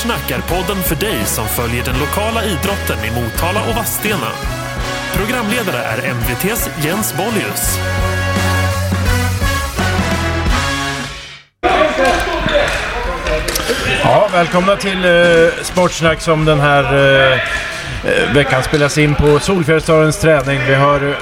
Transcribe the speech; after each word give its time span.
Sportsnack 0.00 0.30
är 0.30 0.40
podden 0.40 0.82
för 0.82 0.96
dig 0.96 1.24
som 1.24 1.46
följer 1.46 1.84
den 1.84 1.98
lokala 1.98 2.44
idrotten 2.44 3.04
i 3.04 3.10
Motala 3.20 3.60
och 3.68 3.76
Vadstena. 3.76 4.28
Programledare 5.14 5.78
är 5.78 6.10
MVTs 6.10 6.70
Jens 6.84 7.14
Bollius. 7.16 7.78
Ja, 14.02 14.28
välkomna 14.32 14.76
till 14.76 15.04
eh, 15.04 15.52
Sportsnack 15.62 16.20
som 16.20 16.44
den 16.44 16.60
här 16.60 16.84
eh, 16.84 17.32
eh 17.32 18.34
veckan 18.34 18.62
spelas 18.62 18.98
in 18.98 19.14
på 19.14 19.38
Solfjällstorens 19.38 20.18
träning. 20.18 20.60
Vi 20.68 20.74
har 20.74 21.08
eh, 21.08 21.16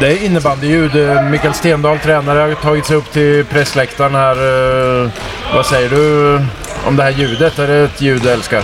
det 0.00 0.06
är 0.06 0.24
innebandyljud. 0.24 0.96
Eh, 0.96 1.22
Mikael 1.22 1.54
Stendahl, 1.54 1.98
tränare, 1.98 2.38
har 2.38 2.54
tagit 2.54 2.86
sig 2.86 2.96
upp 2.96 3.12
till 3.12 3.44
pressläktaren 3.44 4.14
här. 4.14 4.36
Vad 5.54 5.66
säger 5.66 5.90
du 5.90 6.38
om 6.88 6.96
det 6.96 7.02
här 7.02 7.10
ljudet? 7.10 7.58
Är 7.58 7.66
det 7.68 7.74
ett 7.78 8.00
ljud 8.00 8.22
du 8.22 8.30
älskar? 8.30 8.62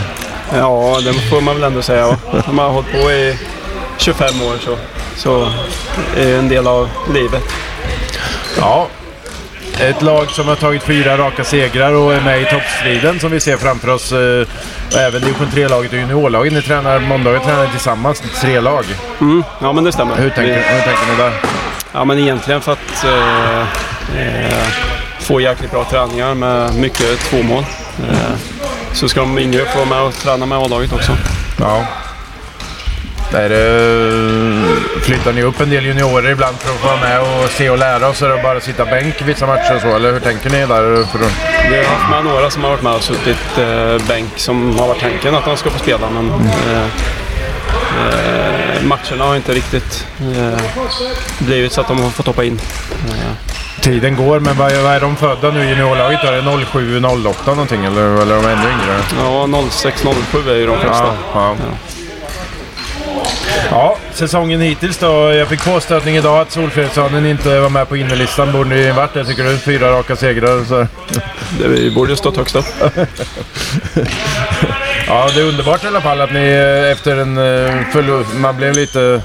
Ja, 0.55 0.99
det 1.05 1.13
får 1.13 1.41
man 1.41 1.55
väl 1.55 1.65
ändå 1.65 1.83
säga. 1.83 2.07
Om 2.47 2.57
man 2.57 2.65
har 2.65 2.73
hållit 2.73 2.93
på 2.93 3.11
i 3.11 3.39
25 3.99 4.27
år 4.43 4.57
så, 4.65 4.77
så 5.17 5.43
är 6.17 6.25
det 6.27 6.37
en 6.37 6.49
del 6.49 6.67
av 6.67 6.89
livet. 7.15 7.43
Ja. 8.59 8.89
Ett 9.81 10.03
lag 10.03 10.31
som 10.31 10.49
har 10.49 10.57
tagit 10.57 10.83
fyra 10.83 11.17
raka 11.19 11.45
segrar 11.45 11.93
och 11.93 12.15
är 12.15 12.21
med 12.21 12.43
i 12.43 12.45
toppstriden 12.45 13.21
som 13.21 13.31
vi 13.31 13.41
ser 13.41 13.57
framför 13.57 13.89
oss. 13.89 14.13
eh, 14.13 14.47
Och 14.93 15.01
även 15.01 15.21
division 15.21 15.47
3-laget 15.55 15.93
och 15.93 15.99
juniorlaget. 15.99 16.53
Ni 16.53 16.63
tränar, 16.63 16.99
måndagar 17.01 17.39
tränar 17.41 17.67
tillsammans, 17.67 18.23
tre 18.41 18.61
lag. 18.61 18.85
Mm, 19.21 19.45
ja, 19.61 19.73
men 19.73 19.85
det 19.85 19.93
stämmer. 19.93 20.17
Hur 20.17 20.31
tänker, 20.31 20.43
Vi- 20.55 20.75
hur 20.75 20.81
tänker 20.83 21.07
ni 21.13 21.17
där? 21.23 21.33
Ja, 21.93 22.05
men 22.05 22.19
egentligen 22.19 22.61
för 22.61 22.73
att 22.73 23.05
eh, 23.05 23.61
eh, 24.21 24.67
få 25.25 25.41
jäkligt 25.41 25.71
bra 25.71 25.85
träningar 25.85 26.35
med 26.35 26.75
mycket 26.75 27.19
tvåmål. 27.19 27.65
Eh, 28.11 28.35
så 28.93 29.09
ska 29.09 29.21
de 29.21 29.39
yngre 29.39 29.65
få 29.65 29.79
vara 29.79 29.89
med 29.89 30.01
och 30.01 30.15
träna 30.15 30.47
med 30.47 30.59
A-laget 30.59 30.93
också. 30.93 31.17
Ja. 31.61 31.85
Där 33.33 33.51
eh, 33.51 35.01
flyttar 35.01 35.33
ni 35.33 35.43
upp 35.43 35.61
en 35.61 35.71
del 35.71 35.85
juniorer 35.85 36.31
ibland 36.31 36.57
för 36.57 36.75
att 36.75 36.81
få 36.81 36.87
vara 36.87 37.01
med 37.01 37.21
och 37.21 37.51
se 37.51 37.71
och 37.71 37.79
lära 37.79 38.07
är 38.07 38.37
det 38.37 38.43
bara 38.43 38.61
sitta 38.61 38.85
bänk 38.85 39.23
vissa 39.23 39.47
matcher 39.47 39.75
och 39.75 39.81
så, 39.81 39.97
eller 39.97 40.13
hur 40.13 40.21
tänker 40.21 40.51
ni 40.51 40.59
där? 40.59 41.05
För 41.05 41.19
Vi 41.71 41.77
har 41.77 41.85
haft 41.85 42.11
med 42.11 42.25
några 42.25 42.51
som 42.51 42.63
har 42.63 42.71
varit 42.71 42.83
med 42.83 42.95
och 42.95 43.03
suttit 43.03 43.59
eh, 43.59 44.07
bänk 44.09 44.31
som 44.37 44.79
har 44.79 44.89
varit 44.89 45.01
tanken 45.01 45.35
att 45.35 45.45
de 45.45 45.57
ska 45.57 45.71
få 45.71 45.79
spela 45.79 46.11
men 46.11 46.31
eh, 46.31 46.85
eh, 47.99 48.83
matcherna 48.83 49.25
har 49.25 49.37
inte 49.37 49.53
riktigt 49.53 50.07
eh, 50.21 50.61
blivit 51.39 51.73
så 51.73 51.81
att 51.81 51.89
de 51.89 52.01
har 52.01 52.11
fått 52.11 52.27
hoppa 52.27 52.45
in. 52.45 52.61
Eh, 53.09 53.44
tiden 53.81 54.17
går, 54.17 54.41
men 54.41 54.57
vad 54.57 54.73
är, 54.73 54.83
vad 54.83 54.93
är 54.93 55.01
de 55.01 55.17
födda 55.17 55.51
nu 55.51 55.65
i 55.65 55.69
juniorlaget? 55.69 56.25
Är 56.25 56.33
det 56.33 56.65
07, 56.67 57.03
08 57.05 57.51
någonting 57.51 57.85
eller, 57.85 58.23
eller 58.23 58.35
är 58.35 58.43
de 58.43 58.49
ännu 58.49 58.69
yngre? 58.69 59.01
ja, 59.19 59.47
06-07 59.47 60.51
är 60.51 60.55
ju 60.55 60.67
de 60.67 60.81
flesta. 60.81 61.17
Ja, 61.35 61.57
ja. 61.59 61.77
ja, 63.71 63.97
säsongen 64.13 64.61
hittills 64.61 64.99
då. 64.99 65.33
Jag 65.33 65.49
fick 65.49 65.65
påstötning 65.65 66.17
idag 66.17 66.41
att 66.41 66.53
Solfjällshanen 66.53 67.27
inte 67.27 67.61
var 67.61 67.71
med 67.71 67.89
på 67.89 67.97
innerlistan. 67.97 68.53
Borde 68.53 68.71
ni 68.71 68.91
varit 68.91 69.15
det 69.15 69.25
tycker 69.25 69.45
du? 69.45 69.59
Fyra 69.59 69.91
raka 69.91 70.17
segrar. 70.17 70.65
Så. 70.65 70.87
Det, 71.59 71.69
vi 71.69 71.91
borde 71.91 72.11
ju 72.11 72.17
stått 72.17 72.37
högst 72.37 72.57
upp. 72.57 72.67
Ja, 75.07 75.29
det 75.35 75.41
är 75.41 75.45
underbart 75.45 75.85
i 75.85 75.87
alla 75.87 76.01
fall 76.01 76.21
att 76.21 76.33
ni 76.33 76.49
eh, 76.49 76.91
efter 76.93 77.17
en 77.17 77.39
eh, 77.39 77.87
förlust... 77.93 78.31
Man 78.35 78.57
blev 78.57 78.73
lite 78.75 79.23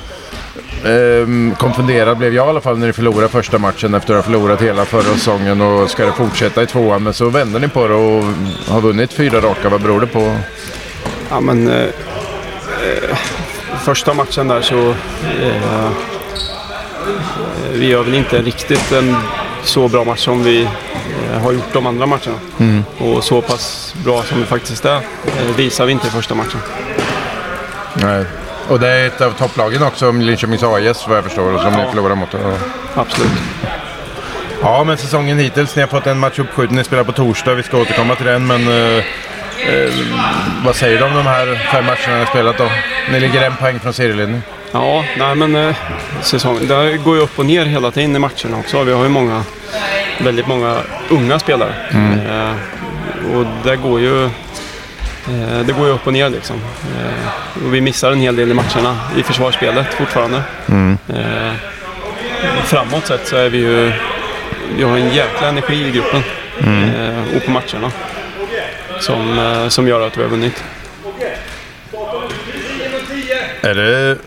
eh, 0.83 1.58
konfunderad, 1.58 2.17
blev 2.17 2.33
jag 2.33 2.45
i 2.45 2.49
alla 2.49 2.61
fall, 2.61 2.77
när 2.77 2.88
ni 2.88 2.94
förlorade 2.94 3.30
första 3.30 3.58
matchen 3.58 3.94
efter 3.94 4.13
att 4.13 4.25
ha 4.25 4.31
förlorat 4.31 4.61
hela 4.61 4.86
förra 4.86 5.14
säsongen 5.14 5.61
och 5.61 5.89
ska 5.89 6.05
det 6.05 6.11
fortsätta 6.11 6.64
i 6.64 6.67
tvåan. 6.67 7.04
Men 7.04 7.14
så 7.14 7.30
vände 7.30 7.59
ni 7.59 7.67
på 7.67 7.87
det 7.87 7.93
och 7.93 8.23
har 8.67 8.81
vunnit 8.81 9.14
fyra 9.14 9.42
raka. 9.42 9.70
Vad 9.70 9.81
beror 9.81 10.02
det 10.02 10.08
på? 10.08 10.36
Ja, 11.30 11.39
men, 11.39 11.67
eh, 11.67 11.83
eh, 11.83 13.17
första 13.83 14.14
matchen 14.14 14.48
där 14.48 14.61
så... 14.61 14.89
Eh, 15.42 15.89
vi 17.73 17.87
gör 17.87 18.04
väl 18.04 18.14
inte 18.14 18.42
riktigt 18.42 18.92
en 18.92 19.15
så 19.64 19.87
bra 19.87 20.04
match 20.04 20.20
som 20.20 20.43
vi 20.43 20.61
eh, 20.61 21.42
har 21.43 21.52
gjort 21.52 21.73
de 21.73 21.86
andra 21.86 22.05
matcherna. 22.05 22.83
Och 22.98 23.23
så 23.23 23.42
pass 23.42 23.95
bra 24.05 24.23
som 24.23 24.39
vi 24.39 24.45
faktiskt 24.45 24.86
är 24.86 25.02
visar 25.58 25.86
vi 25.86 25.92
inte 25.92 26.08
i 26.08 26.09
första 26.09 26.36
matchen. 26.36 26.59
Nej. 27.93 28.25
Och 28.69 28.80
det 28.80 28.87
är 28.87 29.07
ett 29.07 29.21
av 29.21 29.31
topplagen 29.31 29.83
också, 29.83 30.11
Linköpings 30.11 30.63
AIS 30.63 31.07
vad 31.07 31.17
jag 31.17 31.23
förstår, 31.23 31.57
som 31.57 31.73
ni 31.73 31.85
förlorar 31.89 32.15
mot. 32.15 32.30
Ja. 32.33 32.39
Absolut. 32.95 33.31
Ja, 34.61 34.83
men 34.83 34.97
säsongen 34.97 35.39
hittills. 35.39 35.75
Ni 35.75 35.81
har 35.81 35.87
fått 35.87 36.07
en 36.07 36.19
match 36.19 36.39
uppskjuten. 36.39 36.75
Ni 36.75 36.83
spelar 36.83 37.03
på 37.03 37.11
torsdag. 37.11 37.53
Vi 37.53 37.63
ska 37.63 37.77
återkomma 37.77 38.15
till 38.15 38.25
den. 38.25 38.47
Men 38.47 38.67
eh, 38.67 38.97
eh, 39.67 39.93
vad 40.65 40.75
säger 40.75 40.97
du 40.97 41.03
om 41.05 41.15
de 41.15 41.25
här 41.25 41.69
fem 41.71 41.85
matcherna 41.85 42.13
ni 42.13 42.19
har 42.19 42.25
spelat 42.25 42.57
då? 42.57 42.71
Ni 43.11 43.19
ligger 43.19 43.41
en 43.41 43.55
poäng 43.55 43.80
från 43.80 43.93
serieledning. 43.93 44.41
Ja, 44.71 45.03
nej 45.17 45.36
men 45.36 45.55
eh, 45.55 45.75
säsongen, 46.21 46.67
det 46.67 46.97
går 46.97 47.15
ju 47.15 47.21
upp 47.21 47.39
och 47.39 47.45
ner 47.45 47.65
hela 47.65 47.91
tiden 47.91 48.15
i 48.15 48.19
matcherna 48.19 48.57
också. 48.59 48.83
Vi 48.83 48.91
har 48.91 49.03
ju 49.03 49.09
många, 49.09 49.43
väldigt 50.23 50.47
många 50.47 50.77
unga 51.09 51.39
spelare. 51.39 51.73
Eh, 52.30 53.36
och 53.37 53.45
det 53.63 53.75
går 53.75 53.99
ju 53.99 54.30
det 55.65 55.73
går 55.77 55.87
ju 55.87 55.93
upp 55.93 56.07
och 56.07 56.13
ner 56.13 56.30
liksom. 56.30 56.55
Eh, 56.55 57.65
och 57.65 57.73
vi 57.73 57.81
missar 57.81 58.11
en 58.11 58.19
hel 58.19 58.35
del 58.35 58.52
i 58.52 58.53
matcherna 58.53 58.99
i 59.17 59.23
försvarsspelet 59.23 59.93
fortfarande. 59.93 60.43
Eh, 61.09 61.53
framåt 62.63 63.07
sett 63.07 63.27
så 63.27 63.35
är 63.35 63.49
vi 63.49 63.57
ju, 63.57 63.91
vi 64.77 64.83
har 64.83 64.97
en 64.97 65.13
jäkla 65.13 65.47
energi 65.47 65.87
i 65.87 65.91
gruppen 65.91 66.21
eh, 66.59 67.37
och 67.37 67.45
på 67.45 67.52
matcherna. 67.52 67.91
Som, 68.99 69.39
eh, 69.39 69.67
som 69.67 69.87
gör 69.87 70.07
att 70.07 70.17
vi 70.17 70.21
har 70.21 70.30
vunnit. 70.30 70.63
Är 73.61 73.75
det 73.75 74.17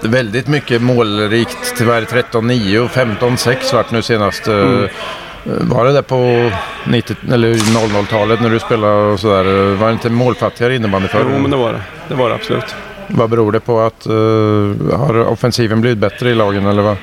väldigt 0.00 0.46
mycket 0.46 0.82
målrikt? 0.82 1.74
Tyvärr 1.76 2.02
13-9 2.02 2.78
och 2.78 2.90
15-6 2.90 3.74
vart 3.74 3.90
nu 3.90 4.02
senast. 4.02 4.48
Eh, 4.48 4.84
Var 5.48 5.84
det 5.84 5.92
där 5.92 6.02
på 6.02 6.50
90 6.86 7.16
eller 7.32 7.54
00-talet 7.54 8.40
när 8.40 8.50
du 8.50 8.58
spelade 8.58 8.94
och 9.12 9.20
sådär? 9.20 9.74
Var 9.74 9.86
det 9.86 9.92
inte 9.92 10.10
målfattigare 10.10 10.74
innebandy 10.76 11.08
förr? 11.08 11.26
Jo, 11.32 11.38
men 11.38 11.50
det 11.50 11.56
var 11.56 11.72
det. 11.72 11.82
Det 12.08 12.14
var 12.14 12.28
det 12.28 12.34
absolut. 12.34 12.74
Vad 13.06 13.30
beror 13.30 13.52
det 13.52 13.60
på? 13.60 13.80
att 13.80 14.06
eh, 14.06 14.98
Har 14.98 15.26
offensiven 15.26 15.80
blivit 15.80 15.98
bättre 15.98 16.30
i 16.30 16.34
lagen 16.34 16.66
eller 16.66 16.82
vad? 16.82 16.96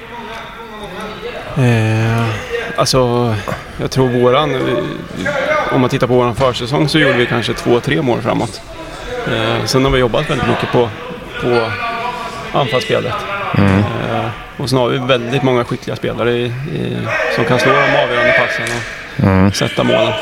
Eh, 1.58 2.26
alltså, 2.78 3.34
jag 3.82 3.92
tror 3.92 4.08
våran... 4.10 4.52
eh, 4.56 5.76
Om 5.76 5.82
man 5.82 5.90
tittar 5.90 6.08
på 6.08 6.14
våran 6.14 6.36
försäsong 6.36 6.90
så 6.90 7.00
gjorde 7.00 7.18
vi 7.18 7.26
kanske 7.26 7.54
två, 7.54 7.80
tre 7.80 8.02
mål 8.02 8.22
framåt. 8.22 8.62
Eh, 9.28 9.66
sen 9.66 9.84
har 9.86 9.92
vi 9.92 10.00
jobbat 10.00 10.30
väldigt 10.30 10.48
mycket 10.48 10.72
på, 10.72 10.90
på 11.42 11.72
anfallsspelet. 12.60 13.14
Eh, 13.58 13.86
och 14.58 14.70
sen 14.70 14.78
har 14.78 14.90
vi 14.90 14.98
väldigt 14.98 15.44
många 15.44 15.64
skickliga 15.64 15.96
spelare 15.96 16.32
i, 16.32 16.46
i, 16.46 16.98
som 17.36 17.46
kan 17.46 17.60
slå 17.60 17.72
de 17.72 17.78
avgörande 18.04 18.34
passen 18.40 18.66
och 19.48 19.56
sätta 19.56 19.84
målen. 19.84 20.14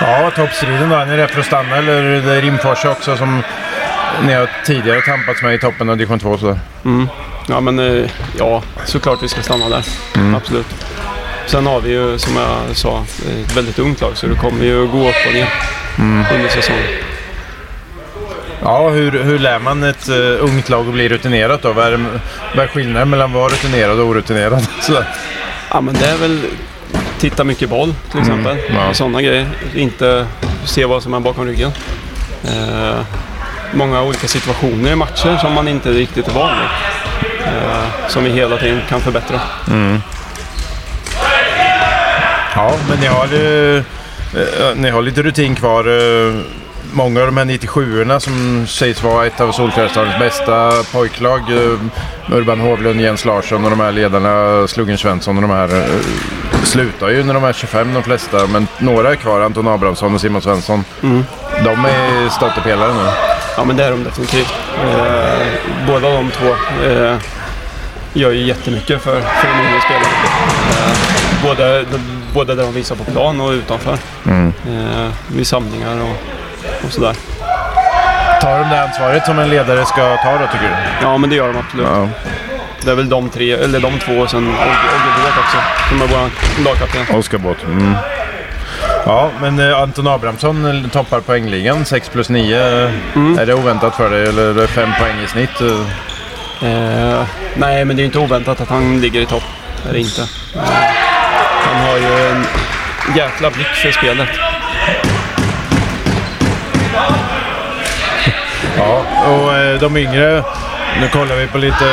Ja, 0.00 0.30
toppstriden 0.36 0.88
då. 0.88 0.96
Är 0.96 1.06
ni 1.06 1.16
rätt 1.16 1.30
för 1.30 1.40
att 1.40 1.46
stanna 1.46 1.76
eller 1.76 2.02
är 2.02 2.22
det 2.22 2.40
Rimforsa 2.40 2.90
också 2.90 3.16
som 3.16 3.42
ni 4.26 4.32
har 4.34 4.50
tidigare 4.66 5.00
tampats 5.00 5.42
med 5.42 5.54
i 5.54 5.58
toppen 5.58 5.90
av 5.90 5.96
division 5.96 6.18
2? 6.18 6.38
Sådär? 6.38 6.58
Ja, 7.48 7.60
men 7.60 7.78
eh, 7.78 8.10
ja, 8.38 8.62
såklart 8.84 9.22
vi 9.22 9.28
ska 9.28 9.42
stanna 9.42 9.68
där. 9.68 9.84
Absolut. 10.36 10.66
Sen 11.46 11.66
har 11.66 11.80
vi 11.80 11.90
ju, 11.90 12.18
som 12.18 12.36
jag 12.36 12.76
sa, 12.76 13.04
ett 13.44 13.56
väldigt 13.56 13.78
ungt 13.78 14.00
lag 14.00 14.16
så 14.16 14.26
det 14.26 14.34
kommer 14.34 14.64
ju 14.64 14.86
gå 14.86 15.08
upp 15.08 15.14
och 15.28 15.34
ner 15.34 15.48
under 16.34 16.48
säsongen. 16.48 16.84
Ja, 18.62 18.88
hur, 18.88 19.10
hur 19.10 19.38
lär 19.38 19.58
man 19.58 19.82
ett 19.82 20.08
uh, 20.08 20.44
ungt 20.44 20.68
lag 20.68 20.86
att 20.88 20.92
bli 20.92 21.08
rutinerat 21.08 21.62
då? 21.62 21.72
Vad 21.72 21.92
är, 21.92 22.06
vad 22.56 22.64
är 22.64 22.68
skillnaden 22.68 23.10
mellan 23.10 23.30
att 23.30 23.34
vara 23.34 23.48
rutinerad 23.48 24.00
och 24.00 24.06
orutinerad? 24.06 24.66
Sådär. 24.80 25.04
Ja, 25.70 25.80
men 25.80 25.94
det 25.94 26.06
är 26.06 26.16
väl 26.16 26.40
titta 27.18 27.44
mycket 27.44 27.70
boll 27.70 27.94
till 28.10 28.20
exempel. 28.20 28.56
ja. 28.74 28.94
Sådana 28.94 29.22
grejer. 29.22 29.46
Inte 29.74 30.26
se 30.64 30.84
vad 30.84 31.02
som 31.02 31.14
är 31.14 31.20
bakom 31.20 31.46
ryggen. 31.46 31.70
Eh, 32.44 33.00
många 33.72 34.02
olika 34.02 34.28
situationer 34.28 34.92
i 34.92 34.96
matcher 34.96 35.36
som 35.40 35.52
man 35.54 35.68
inte 35.68 35.90
riktigt 35.90 36.28
är 36.28 36.32
van 36.32 36.50
vid. 36.56 36.68
Eh, 37.46 38.08
som 38.08 38.24
vi 38.24 38.30
hela 38.30 38.56
tiden 38.56 38.80
kan 38.88 39.00
förbättra. 39.00 39.40
Ja, 42.54 42.74
men 42.88 42.98
ni 43.00 43.06
har, 43.06 43.28
ni 44.74 44.90
har 44.90 45.02
lite 45.02 45.22
rutin 45.22 45.54
kvar. 45.54 45.84
Många 46.92 47.20
av 47.20 47.26
de 47.26 47.36
här 47.36 47.44
97orna 47.44 48.18
som 48.18 48.66
sägs 48.66 49.02
vara 49.02 49.26
ett 49.26 49.40
av 49.40 49.52
Solfjällsdalens 49.52 50.18
bästa 50.18 50.72
pojklag. 50.92 51.40
eh, 51.40 52.34
Urban 52.36 52.60
Hovlund, 52.60 53.00
Jens 53.00 53.24
Larsson 53.24 53.64
och 53.64 53.70
de 53.70 53.80
här 53.80 53.92
ledarna, 53.92 54.66
Sluggen 54.68 54.98
Svensson 54.98 55.36
och 55.36 55.42
de 55.42 55.50
här 55.50 55.76
eh, 55.78 55.84
slutar 56.64 57.08
ju 57.08 57.24
när 57.24 57.34
de 57.34 57.44
är 57.44 57.52
25 57.52 57.94
de 57.94 58.02
flesta. 58.02 58.46
Men 58.46 58.66
några 58.78 59.10
är 59.10 59.16
kvar, 59.16 59.40
Anton 59.40 59.68
Abrahamsson 59.68 60.14
och 60.14 60.20
Simon 60.20 60.42
Svensson. 60.42 60.84
De 61.64 61.84
är 61.84 62.28
stöttepelare 62.28 62.94
nu. 62.94 63.10
Ja, 63.56 63.64
men 63.64 63.76
det 63.76 63.84
är 63.84 63.90
de 63.90 64.04
definitivt. 64.04 64.52
Eh, 64.84 65.46
båda 65.86 66.08
de 66.10 66.30
två. 66.30 66.46
Eh, 66.86 67.16
gör 68.12 68.30
ju 68.30 68.46
jättemycket 68.46 69.02
för, 69.02 69.20
för 69.20 69.48
de 69.48 69.68
yngre 69.68 69.80
spelarna. 69.80 70.08
Eh, 70.70 71.44
både, 71.44 71.84
både 72.34 72.54
där 72.54 72.62
de 72.62 72.72
visar 72.74 72.96
på 72.96 73.04
plan 73.04 73.40
och 73.40 73.50
utanför. 73.50 73.98
Mm. 74.26 74.52
Eh, 74.68 75.08
vid 75.28 75.46
samlingar 75.46 76.00
och, 76.00 76.16
och 76.86 76.92
sådär. 76.92 77.16
Tar 78.40 78.58
de 78.58 78.68
det 78.70 78.82
ansvaret 78.82 79.26
som 79.26 79.38
en 79.38 79.48
ledare 79.48 79.86
ska 79.86 80.16
ta 80.16 80.32
då 80.32 80.46
tycker 80.52 80.68
du? 80.68 81.06
Ja, 81.06 81.18
men 81.18 81.30
det 81.30 81.36
gör 81.36 81.52
de 81.52 81.58
absolut. 81.58 81.86
Ja. 81.86 82.08
Det 82.84 82.90
är 82.90 82.94
väl 82.94 83.08
de 83.08 83.28
tre, 83.28 83.52
eller 83.52 83.80
de 83.80 83.98
två 83.98 84.12
och 84.12 84.30
sen 84.30 84.48
Ogge 84.48 85.20
Båth 85.22 85.38
också. 85.38 85.58
Som 85.88 86.02
är 86.02 86.06
vår 86.06 86.30
lagkapten. 86.64 87.16
Oskar 87.16 87.38
Båth. 87.38 87.64
Mm. 87.64 87.94
Ja, 89.06 89.30
men 89.40 89.58
eh, 89.58 89.82
Anton 89.82 90.06
Abrahamsson 90.06 90.84
eh, 90.84 90.90
toppar 90.90 91.20
poängligan 91.20 91.84
6 91.84 92.08
plus 92.08 92.28
9. 92.28 92.62
Mm. 93.14 93.38
Är 93.38 93.46
det 93.46 93.54
oväntat 93.54 93.96
för 93.96 94.10
dig 94.10 94.28
eller 94.28 94.50
är 94.50 94.54
det 94.54 94.66
5 94.66 94.88
poäng 95.00 95.20
i 95.24 95.26
snitt? 95.26 95.60
Eh, 95.60 95.86
Eh, 96.62 97.26
nej, 97.56 97.84
men 97.84 97.96
det 97.96 98.02
är 98.02 98.04
inte 98.04 98.18
oväntat 98.18 98.60
att 98.60 98.68
han 98.68 99.00
ligger 99.00 99.20
i 99.20 99.26
topp. 99.26 99.42
Det 99.82 99.88
är 99.88 99.92
det 99.92 100.00
inte. 100.00 100.20
Eh, 100.54 100.60
han 101.62 101.88
har 101.88 101.96
ju 101.96 102.28
en 102.28 102.44
jäkla 103.16 103.50
blick 103.50 103.66
för 103.66 103.90
spelet. 103.90 104.28
Ja, 108.78 109.04
och 109.28 109.54
eh, 109.54 109.80
de 109.80 109.96
yngre. 109.96 110.44
Nu 111.00 111.08
kollar 111.08 111.36
vi 111.36 111.46
på 111.46 111.58
lite... 111.58 111.84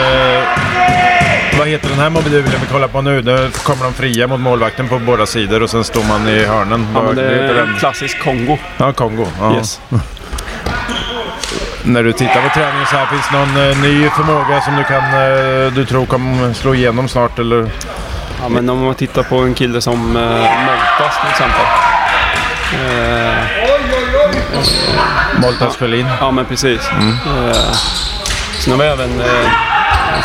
Vad 1.57 1.67
heter 1.67 1.89
den 1.89 1.99
här 1.99 2.09
mobilen 2.09 2.43
vi 2.61 2.67
kollar 2.71 2.87
på 2.87 3.01
nu? 3.01 3.21
Nu 3.21 3.49
kommer 3.63 3.83
de 3.83 3.93
fria 3.93 4.27
mot 4.27 4.39
målvakten 4.39 4.87
på 4.87 4.99
båda 4.99 5.25
sidor 5.25 5.63
och 5.63 5.69
sen 5.69 5.83
står 5.83 6.03
man 6.03 6.27
i 6.27 6.45
hörnen. 6.45 6.87
Ja, 6.93 7.01
men 7.01 7.15
det 7.15 7.23
är 7.23 7.55
en 7.55 7.75
klassisk 7.79 8.19
Kongo. 8.19 8.57
Ja, 8.77 8.93
Kongo. 8.93 9.27
Ja. 9.39 9.55
Yes. 9.55 9.81
När 11.83 12.03
du 12.03 12.13
tittar 12.13 12.41
på 12.41 12.49
träningen 12.53 12.85
så 12.85 12.95
här, 12.95 13.05
finns 13.05 13.29
det 13.31 13.37
någon 13.37 13.69
eh, 13.69 13.81
ny 13.81 14.09
förmåga 14.09 14.61
som 14.61 14.75
du, 14.75 14.83
kan, 14.83 15.03
eh, 15.03 15.73
du 15.73 15.85
tror 15.85 16.05
kommer 16.05 16.53
slå 16.53 16.75
igenom 16.75 17.07
snart? 17.07 17.39
Eller? 17.39 17.71
Ja, 18.41 18.49
men 18.49 18.69
om 18.69 18.85
man 18.85 18.95
tittar 18.95 19.23
på 19.23 19.37
en 19.37 19.53
kille 19.53 19.81
som 19.81 20.15
eh, 20.15 20.31
Moltas 20.31 21.19
till 21.21 21.29
exempel. 21.29 21.65
Eh, 22.73 23.24
Moltas 25.41 25.77
Sjölin? 25.77 26.07
ja, 26.19 26.31
men 26.31 26.45
precis. 26.45 26.89
Eh, 26.89 27.73
sen 28.59 28.73
har 28.73 28.79
vi 28.79 28.85
även 28.85 29.19
eh, 29.21 29.49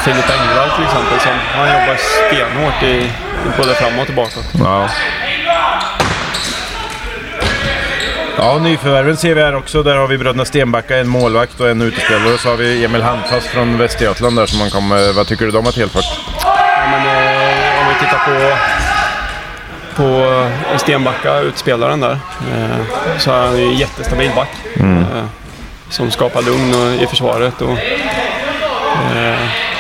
Filip 0.05 0.31
Engvall 0.31 0.71
till 0.77 0.85
exempel. 0.85 1.21
Som, 1.21 1.33
han 1.55 1.67
jobbar 1.67 1.97
stenhårt 1.97 2.83
i, 2.83 3.11
både 3.57 3.75
framåt 3.75 4.09
och 4.09 4.15
bakåt. 4.15 4.45
Ja. 4.59 4.89
Ja, 8.39 8.59
nyförvärven 8.59 9.17
ser 9.17 9.35
vi 9.35 9.43
här 9.43 9.55
också. 9.55 9.83
Där 9.83 9.97
har 9.97 10.07
vi 10.09 10.19
bröderna 10.19 10.45
Stenbacka, 10.45 10.99
en 10.99 11.09
målvakt 11.09 11.61
och 11.61 11.71
en 11.71 11.83
utespelare. 11.83 12.35
Och 12.35 12.41
så 12.41 12.49
har 12.49 12.57
vi 12.57 12.85
Emil 12.85 13.03
Handfast 13.03 13.47
från 13.47 13.79
Västergötland 13.79 14.37
där 14.37 14.47
som 14.47 14.59
man 14.59 14.71
kommer... 14.71 15.13
Vad 15.13 15.27
tycker 15.27 15.45
du 15.45 15.51
de 15.51 15.65
har 15.65 15.73
tillfört? 15.73 16.05
Ja, 16.45 16.87
men, 16.91 17.07
eh, 17.07 17.81
om 17.81 17.89
vi 17.89 17.95
tittar 17.95 18.19
på, 18.19 18.57
på 20.01 20.47
Stenbacka, 20.77 21.41
utspelaren 21.41 22.01
där, 22.01 22.19
eh, 22.53 23.19
så 23.19 23.33
är 23.33 23.47
han 23.47 23.59
ju 23.59 23.65
en 23.65 23.77
jättestabil 23.77 24.31
back. 24.37 24.49
Eh, 24.77 25.25
som 25.89 26.11
skapar 26.11 26.43
lugn 26.43 27.01
i 27.01 27.07
försvaret. 27.07 27.63
Och, 27.63 27.71
eh, 29.17 29.39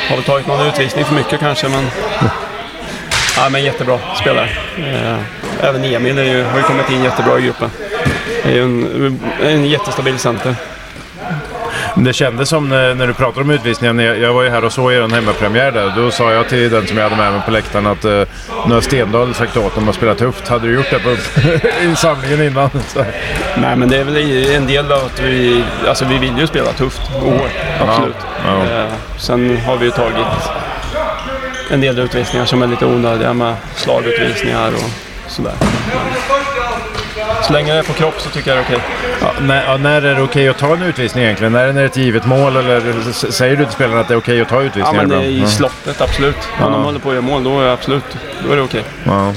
har 0.08 0.16
väl 0.16 0.24
tagit 0.24 0.46
någon 0.46 0.66
utvisning 0.66 1.04
för 1.04 1.14
mycket 1.14 1.40
kanske, 1.40 1.68
men, 1.68 1.84
ja, 3.36 3.48
men 3.50 3.64
jättebra 3.64 3.98
spelare. 4.20 4.48
Även 5.60 5.84
Emil 5.84 6.18
är 6.18 6.24
ju, 6.24 6.44
har 6.44 6.56
ju 6.56 6.62
kommit 6.62 6.90
in 6.90 7.04
jättebra 7.04 7.38
i 7.38 7.42
gruppen. 7.42 7.70
Det 8.42 8.50
är 8.50 8.54
ju 8.54 8.62
en, 8.62 9.20
en 9.42 9.64
jättestabil 9.66 10.18
center. 10.18 10.54
Det 11.96 12.12
kändes 12.12 12.48
som 12.48 12.68
när, 12.68 12.94
när 12.94 13.06
du 13.06 13.14
pratade 13.14 13.40
om 13.40 13.50
utvisningen. 13.50 13.98
Jag, 13.98 14.18
jag 14.18 14.32
var 14.32 14.42
ju 14.42 14.48
här 14.48 14.64
och 14.64 14.72
såg 14.72 14.92
er 14.92 15.08
hemmapremiär 15.08 15.72
där. 15.72 15.92
Då 15.96 16.10
sa 16.10 16.32
jag 16.32 16.48
till 16.48 16.70
den 16.70 16.86
som 16.86 16.96
jag 16.96 17.04
hade 17.04 17.16
med 17.22 17.32
mig 17.32 17.42
på 17.44 17.50
läktaren 17.50 17.86
att 17.86 18.04
uh, 18.04 18.22
har 18.68 18.80
Stendahl 18.80 19.34
sagt 19.34 19.56
åt 19.56 19.74
dem 19.74 19.88
att 19.88 19.94
spela 19.94 20.14
tufft. 20.14 20.48
Hade 20.48 20.66
du 20.66 20.74
gjort 20.74 20.90
det 20.90 20.98
på 20.98 21.16
insamlingen 21.84 22.42
innan? 22.42 22.70
Så. 22.88 23.04
Nej, 23.56 23.76
men 23.76 23.88
det 23.88 23.96
är 23.96 24.04
väl 24.04 24.16
en 24.56 24.66
del 24.66 24.92
av 24.92 25.04
att 25.04 25.20
vi, 25.20 25.64
alltså 25.88 26.04
vi 26.04 26.18
vill 26.18 26.38
ju 26.38 26.46
spela 26.46 26.72
tufft 26.72 27.00
och 27.16 27.32
hårt, 27.32 27.50
absolut. 27.80 28.16
Ja, 28.46 28.64
ja. 28.70 28.84
Eh, 28.84 28.92
sen 29.18 29.58
har 29.66 29.76
vi 29.76 29.84
ju 29.84 29.90
tagit 29.90 30.26
en 31.70 31.80
del 31.80 31.98
utvisningar 31.98 32.46
som 32.46 32.62
är 32.62 32.66
lite 32.66 32.86
onödiga 32.86 33.32
med 33.32 33.54
slagutvisningar 33.76 34.68
och 34.68 34.90
sådär. 35.30 35.54
Så 37.50 37.54
länge 37.54 37.72
det 37.72 37.78
är 37.78 37.82
på 37.82 37.92
kropp 37.92 38.14
så 38.20 38.30
tycker 38.30 38.50
jag 38.56 38.58
det 38.58 38.74
är 38.74 38.76
okej. 38.76 38.86
Ja, 39.20 39.32
när, 39.40 39.64
ja, 39.64 39.76
när 39.76 40.02
är 40.02 40.14
det 40.14 40.22
okej 40.22 40.48
att 40.48 40.58
ta 40.58 40.72
en 40.74 40.82
utvisning 40.82 41.24
egentligen? 41.24 41.52
När 41.52 41.68
är 41.68 41.72
det 41.72 41.82
ett 41.82 41.96
givet 41.96 42.26
mål 42.26 42.56
eller 42.56 43.12
säger 43.12 43.56
du 43.56 43.64
till 43.64 43.74
spelarna 43.74 44.00
att 44.00 44.08
det 44.08 44.14
är 44.14 44.18
okej 44.18 44.40
att 44.40 44.48
ta 44.48 44.56
Ja, 44.56 44.62
utvisningar 44.62 45.06
men 45.06 45.08
det 45.08 45.16
är 45.16 45.28
i 45.28 45.46
slottet, 45.46 46.00
absolut. 46.00 46.36
Om 46.36 46.42
Ja. 46.60 46.68
de 46.68 46.84
håller 46.84 46.98
på 46.98 47.08
att 47.08 47.14
göra 47.14 47.24
mål, 47.24 47.44
då 47.44 47.60
är 47.60 47.64
det 47.64 47.72
absolut 47.72 48.04
då 48.46 48.52
är 48.52 48.56
det 48.56 48.62
okej. 48.62 48.82
Ja. 49.04 49.32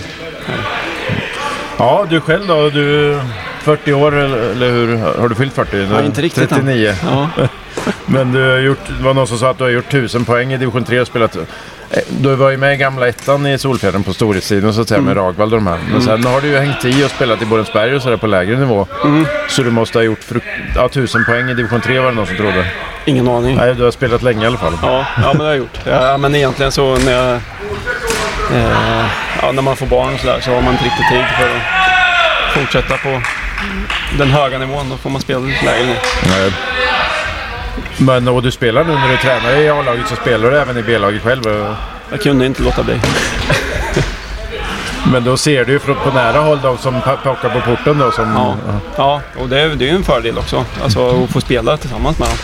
ja, 1.77 2.05
du 2.09 2.21
själv 2.21 2.47
då? 2.47 2.69
Du 2.69 3.13
är 3.13 3.21
40 3.61 3.93
år 3.93 4.15
eller, 4.17 4.71
hur? 4.71 4.97
Har 4.97 5.29
du 5.29 5.35
fyllt 5.35 5.53
40? 5.53 5.87
Ja, 5.91 6.03
inte 6.03 6.21
riktigt 6.21 6.51
än. 6.51 6.57
39. 6.57 6.95
Ja. 7.03 7.29
Men 8.05 8.31
du 8.31 8.49
har 8.51 8.57
gjort, 8.57 8.79
det 8.97 9.03
var 9.03 9.13
någon 9.13 9.27
som 9.27 9.37
sa 9.37 9.49
att 9.49 9.57
du 9.57 9.63
har 9.63 9.71
gjort 9.71 9.87
1000 9.93 10.25
poäng 10.25 10.53
i 10.53 10.57
division 10.57 10.83
3 10.83 10.99
och 10.99 11.07
spelat... 11.07 11.37
eh, 11.93 11.99
Du 12.09 12.35
var 12.35 12.49
ju 12.49 12.57
med 12.57 12.73
i 12.73 12.77
gamla 12.77 13.07
ettan 13.07 13.47
i 13.47 13.57
Solfjärden 13.57 14.03
på 14.03 14.13
storhetstiden 14.13 14.73
så 14.73 14.81
att 14.81 14.87
säga 14.89 15.01
med 15.01 15.11
Mm. 15.11 15.23
Ragvall 15.25 15.53
och 15.53 15.59
de 15.59 15.67
här. 15.67 15.79
Men 15.91 16.01
sen 16.01 16.23
har 16.25 16.41
du 16.41 16.47
ju 16.47 16.57
hängt 16.57 16.85
i 16.85 17.03
och 17.05 17.09
spelat 17.11 17.41
i 17.41 17.45
Borensberg 17.45 17.95
och 17.95 18.01
sådär 18.01 18.17
på 18.17 18.27
lägre 18.27 18.57
nivå. 18.59 18.87
Mm. 19.03 19.25
Så 19.49 19.63
du 19.63 19.71
måste 19.71 19.97
ha 19.97 20.03
gjort 20.03 20.19
ja, 20.75 20.85
1000 20.85 21.25
poäng 21.25 21.49
i 21.49 21.53
division 21.53 21.81
3 21.81 21.99
var 21.99 22.09
det 22.09 22.15
någon 22.15 22.27
som 22.27 22.37
trodde. 22.37 22.65
Ingen 23.05 23.27
aning. 23.27 23.55
Nej, 23.57 23.75
du 23.75 23.83
har 23.83 23.91
spelat 23.91 24.23
länge 24.23 24.43
i 24.43 24.47
alla 24.47 24.57
fall. 24.57 24.73
Ja, 24.81 25.05
ja 25.17 25.27
men 25.27 25.37
det 25.37 25.43
har 25.43 25.49
jag 25.51 25.57
gjort. 25.57 25.79
Ja, 25.85 26.17
men 26.17 26.35
egentligen 26.35 26.71
så 26.71 26.95
när 26.97 27.11
jag, 27.11 27.33
eh, 28.53 29.05
ja, 29.41 29.51
när 29.51 29.61
man 29.61 29.75
får 29.75 29.85
barn 29.85 30.13
och 30.13 30.19
sådär 30.19 30.39
så 30.41 30.51
har 30.51 30.61
man 30.61 30.71
inte 30.73 30.85
riktigt 30.85 31.09
tid 31.09 31.25
för 31.39 31.45
att 31.45 32.53
fortsätta 32.53 32.97
på 32.97 33.21
den 34.17 34.29
höga 34.31 34.57
nivån. 34.57 34.89
Då 34.89 34.97
får 34.97 35.09
man 35.09 35.21
spela 35.21 35.39
lite 35.39 35.65
lägre 35.65 35.85
ner. 35.85 35.97
Nej. 36.29 36.51
Men 37.97 38.27
och 38.27 38.43
du 38.43 38.51
spelar 38.51 38.83
nu 38.83 38.93
när 38.93 39.11
du 39.11 39.17
tränar 39.17 39.61
i 39.61 39.69
A-laget 39.69 40.07
så 40.07 40.15
spelar 40.15 40.51
du 40.51 40.57
även 40.57 40.77
i 40.77 40.83
B-laget 40.83 41.23
själv. 41.23 41.43
Jag 42.11 42.21
kunde 42.21 42.45
inte 42.45 42.63
låta 42.63 42.83
bli. 42.83 42.99
Men 45.11 45.23
då 45.23 45.37
ser 45.37 45.65
du 45.65 45.71
ju 45.71 45.79
på 45.79 46.11
nära 46.13 46.39
håll 46.39 46.59
de 46.61 46.77
som 46.77 47.01
pockar 47.01 47.49
på 47.49 47.61
porten 47.61 47.99
då 47.99 48.11
som... 48.11 48.33
Ja, 48.35 48.55
ja 48.95 49.21
och 49.37 49.49
det 49.49 49.61
är, 49.61 49.69
det 49.69 49.85
är 49.85 49.89
ju 49.89 49.95
en 49.95 50.03
fördel 50.03 50.37
också. 50.37 50.65
Alltså 50.83 51.23
att 51.23 51.29
få 51.29 51.41
spela 51.41 51.77
tillsammans 51.77 52.19
med 52.19 52.27
dem. 52.27 52.37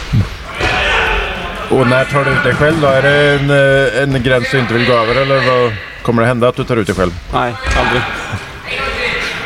Och 1.80 1.88
när 1.88 2.06
tar 2.06 2.26
du 2.26 2.32
ut 2.32 2.44
dig 2.44 2.56
själv 2.56 2.82
då? 2.82 2.88
Är 2.88 3.02
det 3.02 3.40
en, 3.40 3.50
eh, 3.50 4.04
en 4.16 4.24
gräns 4.24 4.52
du 4.52 4.60
inte 4.60 4.74
vill 4.74 4.88
gå 4.88 4.94
över 4.94 5.16
eller 5.16 5.36
vad 5.36 5.74
kommer 6.02 6.22
det 6.22 6.28
hända 6.28 6.48
att 6.48 6.56
du 6.56 6.64
tar 6.64 6.78
ut 6.78 6.88
dig 6.88 6.96
själv? 6.96 7.12
Nej, 7.34 7.54
aldrig. 7.80 8.02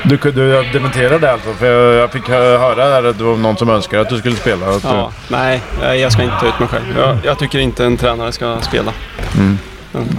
Du, 0.04 0.18
du 0.18 0.64
dementerar 0.74 1.20
det 1.20 1.32
alltså? 1.32 1.54
För 1.54 1.66
jag, 1.66 1.94
jag 2.04 2.12
fick 2.12 2.30
hö- 2.30 2.58
höra 2.58 2.90
där 2.90 3.10
att 3.10 3.18
det 3.18 3.24
var 3.24 3.36
någon 3.38 3.58
som 3.58 3.70
önskade 3.70 4.02
att 4.02 4.10
du 4.10 4.18
skulle 4.18 4.36
spela. 4.36 4.70
Att, 4.70 4.84
Ja, 4.84 5.12
nej, 5.28 5.62
nej, 5.82 6.00
jag 6.00 6.12
ska 6.12 6.24
inte 6.24 6.40
ta 6.40 6.48
ut 6.48 6.60
mig 6.60 6.68
själv. 6.70 6.84
Jag, 6.98 7.18
jag 7.24 7.40
tycker 7.40 7.60
inte 7.60 7.86
en 7.86 7.98
tränare 7.98 8.32
ska 8.32 8.58
spela. 8.62 8.92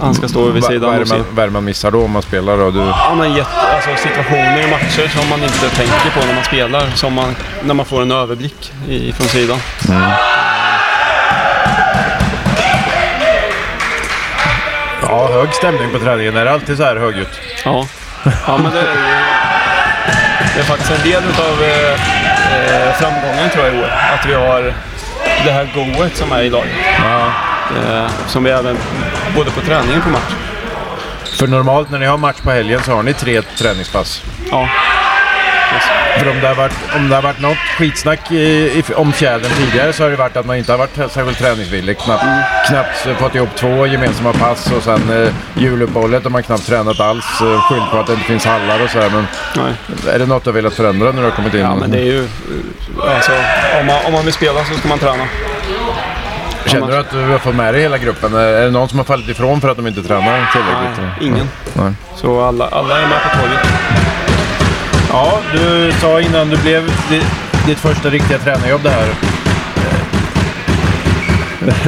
Han 0.01 0.13
ska 0.15 0.27
stå 0.27 0.39
vid 0.49 0.63
Mm. 0.63 0.71
Sidan 0.81 1.01
och 1.01 1.07
se. 1.07 1.15
man, 1.17 1.25
vad 1.31 1.45
är 1.45 1.49
man 1.49 1.63
missar 1.63 1.91
då 1.91 2.03
om 2.03 2.11
man 2.11 2.21
spelar? 2.21 2.57
Då? 2.57 2.71
Du, 2.71 2.79
Ja, 2.79 3.15
men 3.17 3.33
jätte, 3.33 3.49
alltså 3.75 3.89
situationer 4.07 4.67
i 4.67 4.71
matcher 4.71 5.07
som 5.19 5.29
man 5.29 5.43
inte 5.43 5.69
tänker 5.69 6.19
på 6.19 6.25
när 6.27 6.35
man 6.35 6.43
spelar. 6.43 6.83
Som 6.95 7.13
man, 7.13 7.35
när 7.63 7.73
man 7.73 7.85
får 7.85 8.01
en 8.01 8.11
överblick 8.11 8.71
i, 8.89 9.11
från 9.11 9.27
sidan. 9.27 9.57
ja, 15.01 15.27
hög 15.33 15.53
stämning 15.53 15.91
på 15.91 15.99
träningen. 15.99 16.37
Är 16.37 16.45
det 16.45 16.51
alltid 16.51 16.77
så 16.77 16.83
här 16.83 16.95
högljutt? 16.95 17.39
Ja, 17.65 17.85
ja 18.47 18.57
men 18.57 18.71
det 18.71 18.79
är, 18.79 18.85
det 20.55 20.61
är 20.61 20.63
faktiskt 20.63 20.91
en 20.91 21.03
del 21.09 21.23
av 21.23 21.63
eh, 21.63 21.93
eh, 22.55 22.93
framgången 22.93 23.49
tror 23.49 23.65
jag 23.65 23.75
i 23.75 23.79
år. 23.79 23.91
Att 24.13 24.25
vi 24.25 24.33
har 24.33 24.73
det 25.45 25.51
här 25.51 25.69
goet 25.75 26.17
som 26.17 26.31
är 26.31 26.41
i 26.41 26.49
laget. 26.49 26.71
Ja. 26.99 27.31
Eh, 27.77 28.11
som 28.27 28.43
vi 28.43 28.51
även, 28.51 28.77
både 29.35 29.51
på 29.51 29.61
träning 29.61 29.97
och 29.97 30.03
på 30.03 30.09
match. 30.09 30.33
För 31.39 31.47
normalt 31.47 31.89
när 31.91 31.99
ni 31.99 32.05
har 32.05 32.17
match 32.17 32.41
på 32.43 32.51
helgen 32.51 32.83
så 32.83 32.91
har 32.91 33.03
ni 33.03 33.13
tre 33.13 33.41
träningspass. 33.41 34.23
Ja, 34.51 34.69
För 36.19 36.29
om 36.29 36.39
det 36.41 36.47
har 36.47 36.55
varit, 36.55 36.73
om 36.95 37.09
det 37.09 37.15
har 37.15 37.21
varit 37.21 37.39
något 37.41 37.57
skitsnack 37.77 38.31
i, 38.31 38.35
i, 38.37 38.83
om 38.95 39.11
fjädern 39.13 39.51
tidigare 39.57 39.93
så 39.93 40.03
har 40.03 40.09
det 40.09 40.15
varit 40.15 40.37
att 40.37 40.45
man 40.45 40.55
inte 40.55 40.71
har 40.71 40.77
varit 40.79 40.95
särskilt 41.11 41.37
träningsvillig. 41.37 41.97
Knappt, 41.99 42.23
knappt 42.67 43.05
eh, 43.07 43.15
fått 43.17 43.35
ihop 43.35 43.49
två 43.55 43.87
gemensamma 43.87 44.33
pass 44.33 44.71
och 44.71 44.83
sen 44.83 45.23
eh, 45.23 45.29
juluppehållet 45.63 46.23
har 46.23 46.31
man 46.31 46.43
knappt 46.43 46.67
tränat 46.67 46.99
alls. 46.99 47.25
Eh, 47.41 47.61
skyllt 47.61 47.91
på 47.91 47.97
att 47.97 48.07
det 48.07 48.13
inte 48.13 48.25
finns 48.25 48.45
hallar 48.45 48.83
och 48.83 48.89
så 48.89 48.99
här. 48.99 49.09
Men 49.09 49.27
nej. 49.55 49.73
är 50.15 50.19
det 50.19 50.25
något 50.25 50.43
du 50.43 50.49
har 50.49 50.55
velat 50.55 50.73
förändra 50.73 51.11
när 51.11 51.21
du 51.21 51.27
har 51.29 51.35
kommit 51.35 51.53
in? 51.53 51.59
Ja, 51.59 51.75
men 51.75 51.91
det 51.91 51.97
är 51.99 52.03
ju... 52.05 52.23
eh, 52.23 53.15
Alltså, 53.15 53.31
om, 53.79 53.85
man, 53.85 54.05
om 54.05 54.13
man 54.13 54.23
vill 54.25 54.33
spela 54.33 54.65
så 54.65 54.73
ska 54.73 54.87
man 54.87 54.99
träna. 54.99 55.23
Känner 56.65 56.87
du 56.87 56.97
att 56.97 57.11
du 57.11 57.21
har 57.21 57.37
fått 57.37 57.55
med 57.55 57.73
dig 57.73 57.81
hela 57.81 57.97
gruppen? 57.97 58.33
Är 58.33 58.39
är 58.39 58.65
det 58.65 58.71
någon 58.71 58.89
som 58.89 58.97
har 58.99 59.05
fallit 59.05 59.29
ifrån 59.29 59.61
för 59.61 59.69
att 59.69 59.77
de 59.77 59.87
inte 59.87 60.03
tränar 60.03 60.51
tillräckligt? 60.51 60.97
Nej, 61.19 61.27
ingen. 61.27 61.49
Nej. 61.73 61.93
Så 62.15 62.41
alla, 62.43 62.67
alla 62.67 62.97
är 62.97 63.07
med 63.07 63.21
på 63.23 63.29
tåget. 63.37 63.67
Ja, 65.15 65.39
du 65.53 65.91
sa 66.01 66.21
innan 66.21 66.49
du 66.49 66.57
blev 66.57 66.87
di- 67.09 67.25
ditt 67.67 67.79
första 67.79 68.09
riktiga 68.09 68.37
tränarjobb 68.39 68.83
det 68.83 68.89
här. 68.89 69.05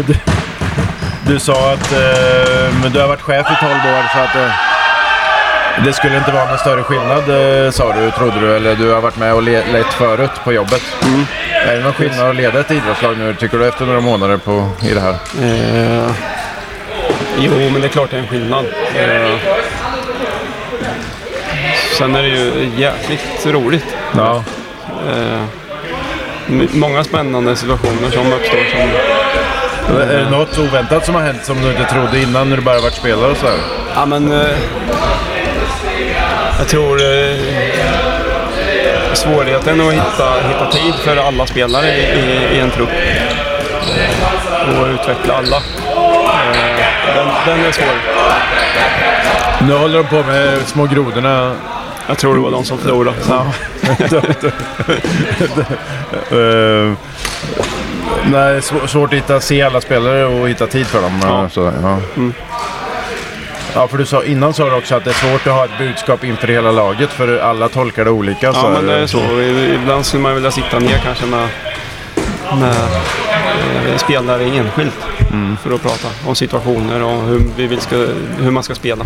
Du- 0.07 0.15
Du 1.27 1.39
sa 1.39 1.71
att 1.73 1.91
eh, 1.91 2.91
du 2.93 2.99
har 2.99 3.07
varit 3.07 3.21
chef 3.21 3.47
i 3.51 3.55
12 3.59 3.71
år 3.71 4.03
så 4.13 4.19
att 4.19 4.35
eh, 4.35 4.51
det 5.85 5.93
skulle 5.93 6.17
inte 6.17 6.31
vara 6.31 6.45
någon 6.45 6.57
större 6.57 6.83
skillnad 6.83 7.29
eh, 7.65 7.71
sa 7.71 7.93
du, 7.93 8.11
trodde 8.11 8.39
du. 8.39 8.55
Eller 8.55 8.75
du 8.75 8.91
har 8.91 9.01
varit 9.01 9.17
med 9.17 9.33
och 9.33 9.43
le- 9.43 9.71
lett 9.71 9.93
förut 9.93 10.31
på 10.43 10.53
jobbet. 10.53 10.81
Är 11.67 11.75
det 11.75 11.83
någon 11.83 11.93
skillnad 11.93 12.29
att 12.29 12.35
leda 12.35 12.59
ett 12.59 12.71
idrottslag 12.71 13.17
nu 13.17 13.35
tycker 13.35 13.57
du 13.57 13.67
efter 13.67 13.85
några 13.85 14.01
månader 14.01 14.37
på, 14.37 14.69
i 14.81 14.93
det 14.93 14.99
här? 15.01 15.15
Eh, 15.41 16.11
jo, 17.37 17.51
men 17.71 17.81
det 17.81 17.87
är 17.87 17.89
klart 17.89 18.09
det 18.09 18.17
är 18.17 18.21
en 18.21 18.27
skillnad. 18.27 18.65
Eh, 18.95 19.31
sen 21.97 22.15
är 22.15 22.21
det 22.21 22.29
ju 22.29 22.69
jäkligt 22.77 23.45
roligt. 23.45 23.95
Ja. 24.17 24.43
Eh, 25.09 25.41
många 26.73 27.03
spännande 27.03 27.55
situationer 27.55 28.11
som 28.11 28.33
uppstår. 28.33 28.57
Som, 28.71 29.95
Är 30.01 30.17
det 30.17 30.29
något 30.29 30.59
oväntat 30.59 31.05
som 31.05 31.15
har 31.15 31.21
hänt 31.21 31.45
som 31.45 31.61
du 31.61 31.69
inte 31.69 31.83
trodde 31.83 32.21
innan 32.21 32.49
när 32.49 32.57
du 32.57 32.63
bara 32.63 32.79
varit 32.79 32.93
spelare 32.93 33.31
och 33.31 33.37
så 33.37 33.47
här? 33.47 33.57
ja, 33.95 34.05
men, 34.05 34.31
eh, 34.31 34.57
jag 36.57 36.67
tror 36.67 37.01
eh, 37.01 37.37
svårigheten 39.13 39.81
att 39.81 39.93
hitta, 39.93 40.33
hitta 40.47 40.71
tid 40.71 40.93
för 40.93 41.17
alla 41.17 41.47
spelare 41.47 41.87
i, 41.87 42.01
i, 42.01 42.57
i 42.57 42.59
en 42.59 42.71
trupp 42.71 42.89
eh, 42.89 44.79
och 44.79 44.87
utveckla 44.87 45.33
alla. 45.33 45.57
Eh, 45.57 45.63
den, 47.15 47.27
den 47.45 47.65
är 47.65 47.71
svår. 47.71 47.95
Nu 49.67 49.73
håller 49.73 49.97
de 49.97 50.07
på 50.07 50.23
med 50.23 50.67
små 50.67 50.85
grodorna. 50.85 51.55
Jag 52.07 52.17
tror 52.17 52.33
det 52.35 52.39
var 52.41 52.51
de 52.51 52.65
som 52.65 52.77
förlorade. 52.77 53.17
Eh, 56.31 56.93
nej, 58.31 58.59
sv- 58.59 58.87
svårt 58.87 59.13
att 59.13 59.17
hitta, 59.19 59.39
se 59.39 59.61
alla 59.61 59.81
spelare 59.81 60.25
och 60.25 60.49
hitta 60.49 60.67
tid 60.67 60.87
för 60.87 61.01
dem. 61.01 61.19
Ja. 61.23 61.49
Så, 61.49 61.71
ja. 61.83 61.97
ja, 63.75 63.87
för 63.87 63.97
du 63.97 64.05
sa, 64.05 64.23
innan 64.23 64.53
sa 64.53 64.69
du 64.69 64.75
också 64.75 64.95
att 64.95 65.03
det 65.03 65.09
är 65.09 65.13
svårt 65.29 65.47
att 65.47 65.53
ha 65.53 65.65
ett 65.65 65.77
budskap 65.79 66.23
inför 66.23 66.47
hela 66.47 66.71
laget 66.71 67.09
för 67.09 67.37
alla 67.39 67.69
tolkar 67.69 68.05
det 68.05 68.11
olika. 68.11 68.45
Ja, 68.47 68.53
så 68.53 68.69
men 68.69 68.85
det 68.87 68.93
är 68.93 69.07
så. 69.07 69.17
I- 69.19 69.73
Ibland 69.81 70.05
skulle 70.05 70.23
man 70.23 70.33
vilja 70.35 70.51
sitta 70.51 70.79
ner 70.79 71.01
kanske 71.03 71.25
med, 71.25 71.47
med 72.59 72.75
eh, 73.91 73.97
spelare 73.97 74.43
enskilt 74.43 74.95
för 75.63 75.75
att 75.75 75.81
prata 75.81 76.07
om 76.25 76.35
situationer 76.35 77.03
och 77.03 77.21
hur, 77.21 77.41
vi 77.57 77.67
vill 77.67 77.81
ska, 77.81 77.95
hur 78.39 78.51
man 78.51 78.63
ska 78.63 78.75
spela. 78.75 79.05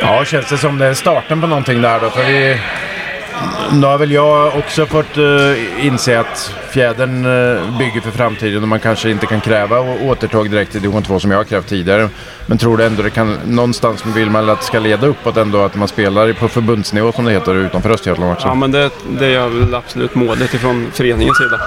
Ja, 0.00 0.24
känns 0.24 0.48
det 0.48 0.58
som 0.58 0.78
det 0.78 0.86
är 0.86 0.94
starten 0.94 1.40
på 1.40 1.46
någonting 1.46 1.82
där 1.82 2.00
då? 2.00 2.10
För 2.10 2.24
vi, 2.24 2.60
nu 3.72 3.86
har 3.86 3.98
väl 3.98 4.12
jag 4.12 4.56
också 4.56 4.86
fått 4.86 5.18
uh, 5.18 5.86
inse 5.86 6.20
att 6.20 6.54
fjädern 6.70 7.26
uh, 7.26 7.78
bygger 7.78 8.00
för 8.00 8.10
framtiden 8.10 8.62
och 8.62 8.68
man 8.68 8.80
kanske 8.80 9.10
inte 9.10 9.26
kan 9.26 9.40
kräva 9.40 9.80
å- 9.80 9.98
återtåg 10.02 10.50
direkt 10.50 10.72
till 10.72 10.82
division 10.82 11.02
2 11.02 11.20
som 11.20 11.30
jag 11.30 11.38
har 11.38 11.44
krävt 11.44 11.66
tidigare. 11.68 12.08
Men 12.46 12.58
tror 12.58 12.76
du 12.76 12.84
ändå 12.84 13.02
det 13.02 13.10
kan, 13.10 13.38
någonstans 13.44 14.06
vill 14.06 14.30
man 14.30 14.50
att 14.50 14.58
det 14.60 14.64
ska 14.66 14.78
leda 14.78 15.06
uppåt 15.06 15.36
ändå 15.36 15.62
att 15.64 15.74
man 15.74 15.88
spelar 15.88 16.32
på 16.32 16.48
förbundsnivå 16.48 17.12
som 17.12 17.24
det 17.24 17.32
heter 17.32 17.54
utanför 17.54 17.90
Östergötland 17.90 18.32
också? 18.32 18.48
Ja, 18.48 18.54
men 18.54 18.72
det, 18.72 18.90
det 19.18 19.34
är 19.34 19.48
väl 19.48 19.74
absolut 19.74 20.14
målet 20.14 20.54
ifrån 20.54 20.90
föreningens 20.94 21.38
sida. 21.38 21.60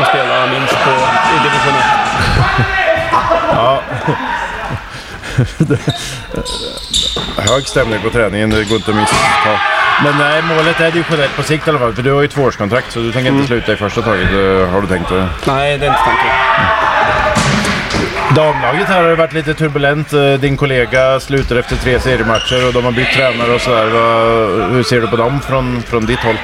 Att 0.00 0.08
spela 0.08 0.46
minst 0.46 0.74
på, 0.84 0.90
i 0.90 1.38
division 1.42 1.74
1. 1.78 2.66
Ja. 3.54 3.82
Hög 7.36 7.66
stämning 7.66 8.00
på 8.02 8.10
träningen, 8.10 8.50
det 8.50 8.64
går 8.64 8.76
inte 8.76 8.90
att 8.90 8.96
missta. 8.96 9.16
Men 10.04 10.18
nej, 10.18 10.42
målet 10.42 10.80
är 10.80 10.90
divisionellt 10.90 11.36
på 11.36 11.42
sikt 11.42 11.66
i 11.66 11.70
alla 11.70 11.78
fall. 11.78 11.94
För 11.94 12.02
du 12.02 12.12
har 12.12 12.22
ju 12.22 12.28
tvåårskontrakt 12.28 12.92
så 12.92 12.98
du 12.98 13.12
tänker 13.12 13.30
inte 13.32 13.46
sluta 13.46 13.72
i 13.72 13.76
första 13.76 14.02
taget. 14.02 14.30
eh, 14.32 14.68
Har 14.72 14.80
du 14.80 14.86
tänkt 14.86 15.08
det? 15.08 15.28
Nej, 15.46 15.78
det 15.78 15.86
är 15.86 15.90
inte 15.90 16.00
tanken. 16.04 16.26
Damlaget 18.36 18.88
här 18.88 19.02
har 19.02 19.08
det 19.08 19.14
varit 19.16 19.32
lite 19.32 19.54
turbulent. 19.54 20.12
Eh, 20.12 20.32
Din 20.32 20.56
kollega 20.56 21.20
slutar 21.20 21.56
efter 21.56 21.76
tre 21.76 22.00
seriematcher 22.00 22.66
och 22.66 22.72
de 22.72 22.84
har 22.84 22.92
bytt 22.92 23.12
tränare 23.12 23.54
och 23.54 23.60
sådär. 23.60 23.86
Hur 24.72 24.82
ser 24.82 25.00
du 25.00 25.06
på 25.08 25.16
dem 25.16 25.40
från, 25.40 25.82
från 25.82 26.06
ditt 26.06 26.18
håll? 26.20 26.36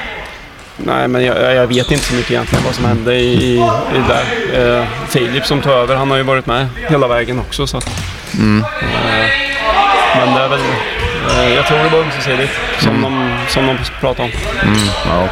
Nej, 0.76 1.08
men 1.08 1.24
jag, 1.24 1.54
jag 1.54 1.66
vet 1.66 1.90
inte 1.90 2.04
så 2.04 2.14
mycket 2.14 2.30
egentligen 2.30 2.64
vad 2.64 2.74
som 2.74 2.84
hände 2.84 3.14
i, 3.14 3.34
i, 3.34 3.54
i 3.94 4.02
där. 4.08 4.78
Eh, 4.78 4.84
Filip 5.08 5.46
som 5.46 5.60
tog 5.60 5.72
över, 5.72 5.96
han 5.96 6.10
har 6.10 6.16
ju 6.16 6.22
varit 6.22 6.46
med 6.46 6.66
hela 6.88 7.08
vägen 7.08 7.38
också. 7.38 7.66
Så 7.66 7.76
att, 7.76 7.90
eh, 8.34 9.28
men 10.18 10.34
det 10.34 10.40
är 10.42 10.48
väl, 10.48 10.60
eh, 11.30 11.54
jag 11.54 11.66
tror 11.66 11.78
det 11.78 11.88
var 11.88 11.98
ömsesidigt 11.98 12.52
som, 12.78 13.02
de, 13.02 13.36
som 13.48 13.66
de 13.66 13.78
pratar 14.00 14.24
om. 14.24 14.30
Ja. 15.06 15.28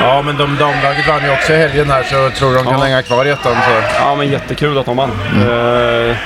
Ja, 0.00 0.22
men 0.22 0.36
de 0.36 0.56
damlaget 0.56 1.08
vann 1.08 1.24
ju 1.24 1.30
också 1.32 1.52
i 1.52 1.56
helgen 1.56 1.90
här 1.90 2.02
så 2.02 2.30
tror 2.38 2.54
de 2.54 2.64
kan 2.64 2.72
Ja. 2.78 2.84
hänga 2.84 3.02
kvar 3.02 3.24
i 3.24 3.30
ettan. 3.30 3.52
Så. 3.54 3.82
Ja, 4.00 4.14
men 4.14 4.28
jättekul 4.30 4.78
att 4.78 4.86
de 4.86 4.96
vann. 4.96 5.10
Eh, 5.48 6.16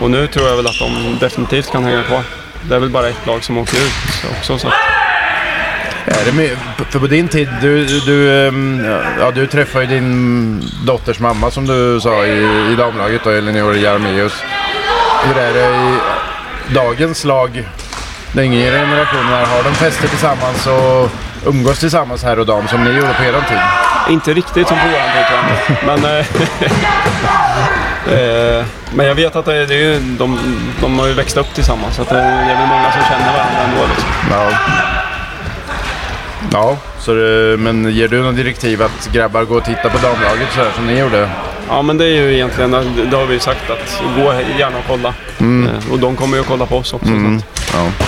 och 0.00 0.10
nu 0.10 0.26
tror 0.26 0.48
jag 0.48 0.56
väl 0.56 0.66
att 0.66 0.78
de 0.78 1.18
definitivt 1.20 1.72
kan 1.72 1.84
hänga 1.84 2.02
kvar. 2.02 2.22
Det 2.62 2.74
är 2.74 2.78
väl 2.78 2.90
bara 2.90 3.08
ett 3.08 3.26
lag 3.26 3.44
som 3.44 3.58
åker 3.58 3.76
ut 3.76 3.92
så 4.22 4.28
också. 4.38 4.58
Så. 4.58 4.68
Är 6.06 6.24
det 6.24 6.32
my- 6.32 6.56
för 6.90 6.98
på 6.98 7.06
din 7.06 7.28
tid, 7.28 7.48
du, 7.60 7.84
du, 8.00 8.46
ehm, 8.48 8.84
ja, 9.20 9.30
du 9.30 9.46
träffade 9.46 9.84
ju 9.84 9.90
din 9.90 10.62
dotters 10.86 11.18
mamma 11.18 11.50
som 11.50 11.66
du 11.66 12.00
sa 12.00 12.24
i, 12.26 12.38
i 12.72 12.76
damlaget 12.78 13.20
då, 13.24 13.30
Elinor 13.30 13.76
Jarmeus. 13.76 14.32
Hur 15.26 15.38
är 15.38 15.52
det 15.54 15.66
i 15.76 15.98
dagens 16.74 17.24
lag, 17.24 17.68
den 18.32 18.44
yngre 18.44 18.70
generationen 18.70 19.26
här, 19.26 19.46
har 19.46 19.62
de 19.62 19.74
fester 19.74 20.08
tillsammans 20.08 20.66
och 20.66 21.10
umgås 21.46 21.78
tillsammans 21.78 22.22
här 22.24 22.38
och 22.38 22.46
dam 22.46 22.68
som 22.68 22.84
ni 22.84 22.90
gjorde 22.90 23.14
på 23.14 23.22
er 23.22 23.32
tid? 23.32 23.58
Inte 24.08 24.32
riktigt 24.34 24.68
som 24.68 24.76
på 24.78 24.84
våran 24.88 25.08
tid. 25.12 25.76
Men, 25.86 26.04
eh, 26.04 26.26
eh, 28.60 28.64
men 28.94 29.06
jag 29.06 29.14
vet 29.14 29.36
att 29.36 29.44
det, 29.44 29.54
är- 29.56 29.66
det 29.66 29.74
är 29.74 29.78
ju, 29.78 30.00
de, 30.00 30.38
de 30.80 30.98
har 30.98 31.06
ju 31.06 31.12
växt 31.14 31.36
upp 31.36 31.54
tillsammans. 31.54 31.96
Så 31.96 32.02
att 32.02 32.08
det, 32.08 32.18
är 32.18 32.56
väl 32.58 32.68
många 32.68 32.92
som 32.92 33.02
känner 33.02 33.32
varandra 33.32 33.60
ändå. 33.70 33.80
Liksom. 33.88 34.08
Ja. 34.30 34.50
Ja, 36.52 36.76
så 36.98 37.14
det, 37.14 37.56
men 37.58 37.90
ger 37.94 38.08
du 38.08 38.22
någon 38.22 38.36
direktiv 38.36 38.82
att 38.82 39.08
grabbar 39.12 39.42
går 39.44 39.56
och 39.56 39.64
tittar 39.64 39.88
på 39.90 39.98
damlaget 39.98 40.48
så 40.54 40.60
här 40.64 40.70
som 40.74 40.86
ni 40.86 40.98
gjorde? 40.98 41.28
Ja, 41.68 41.82
men 41.82 41.98
det 41.98 42.04
är 42.04 42.08
ju 42.22 42.34
egentligen, 42.34 42.70
det 43.10 43.16
har 43.16 43.26
vi 43.26 43.34
ju 43.34 43.40
sagt 43.40 43.70
att 43.70 44.02
gå 44.16 44.34
gärna 44.58 44.78
och 44.78 44.84
kolla. 44.88 45.14
Eh, 45.40 45.92
och 45.92 45.98
de 45.98 46.16
kommer 46.16 46.36
ju 46.36 46.40
att 46.40 46.48
kolla 46.48 46.66
på 46.66 46.76
oss 46.76 46.92
också. 46.92 47.06
Så 47.06 47.12
att, 47.36 47.44
Ja. 47.74 48.06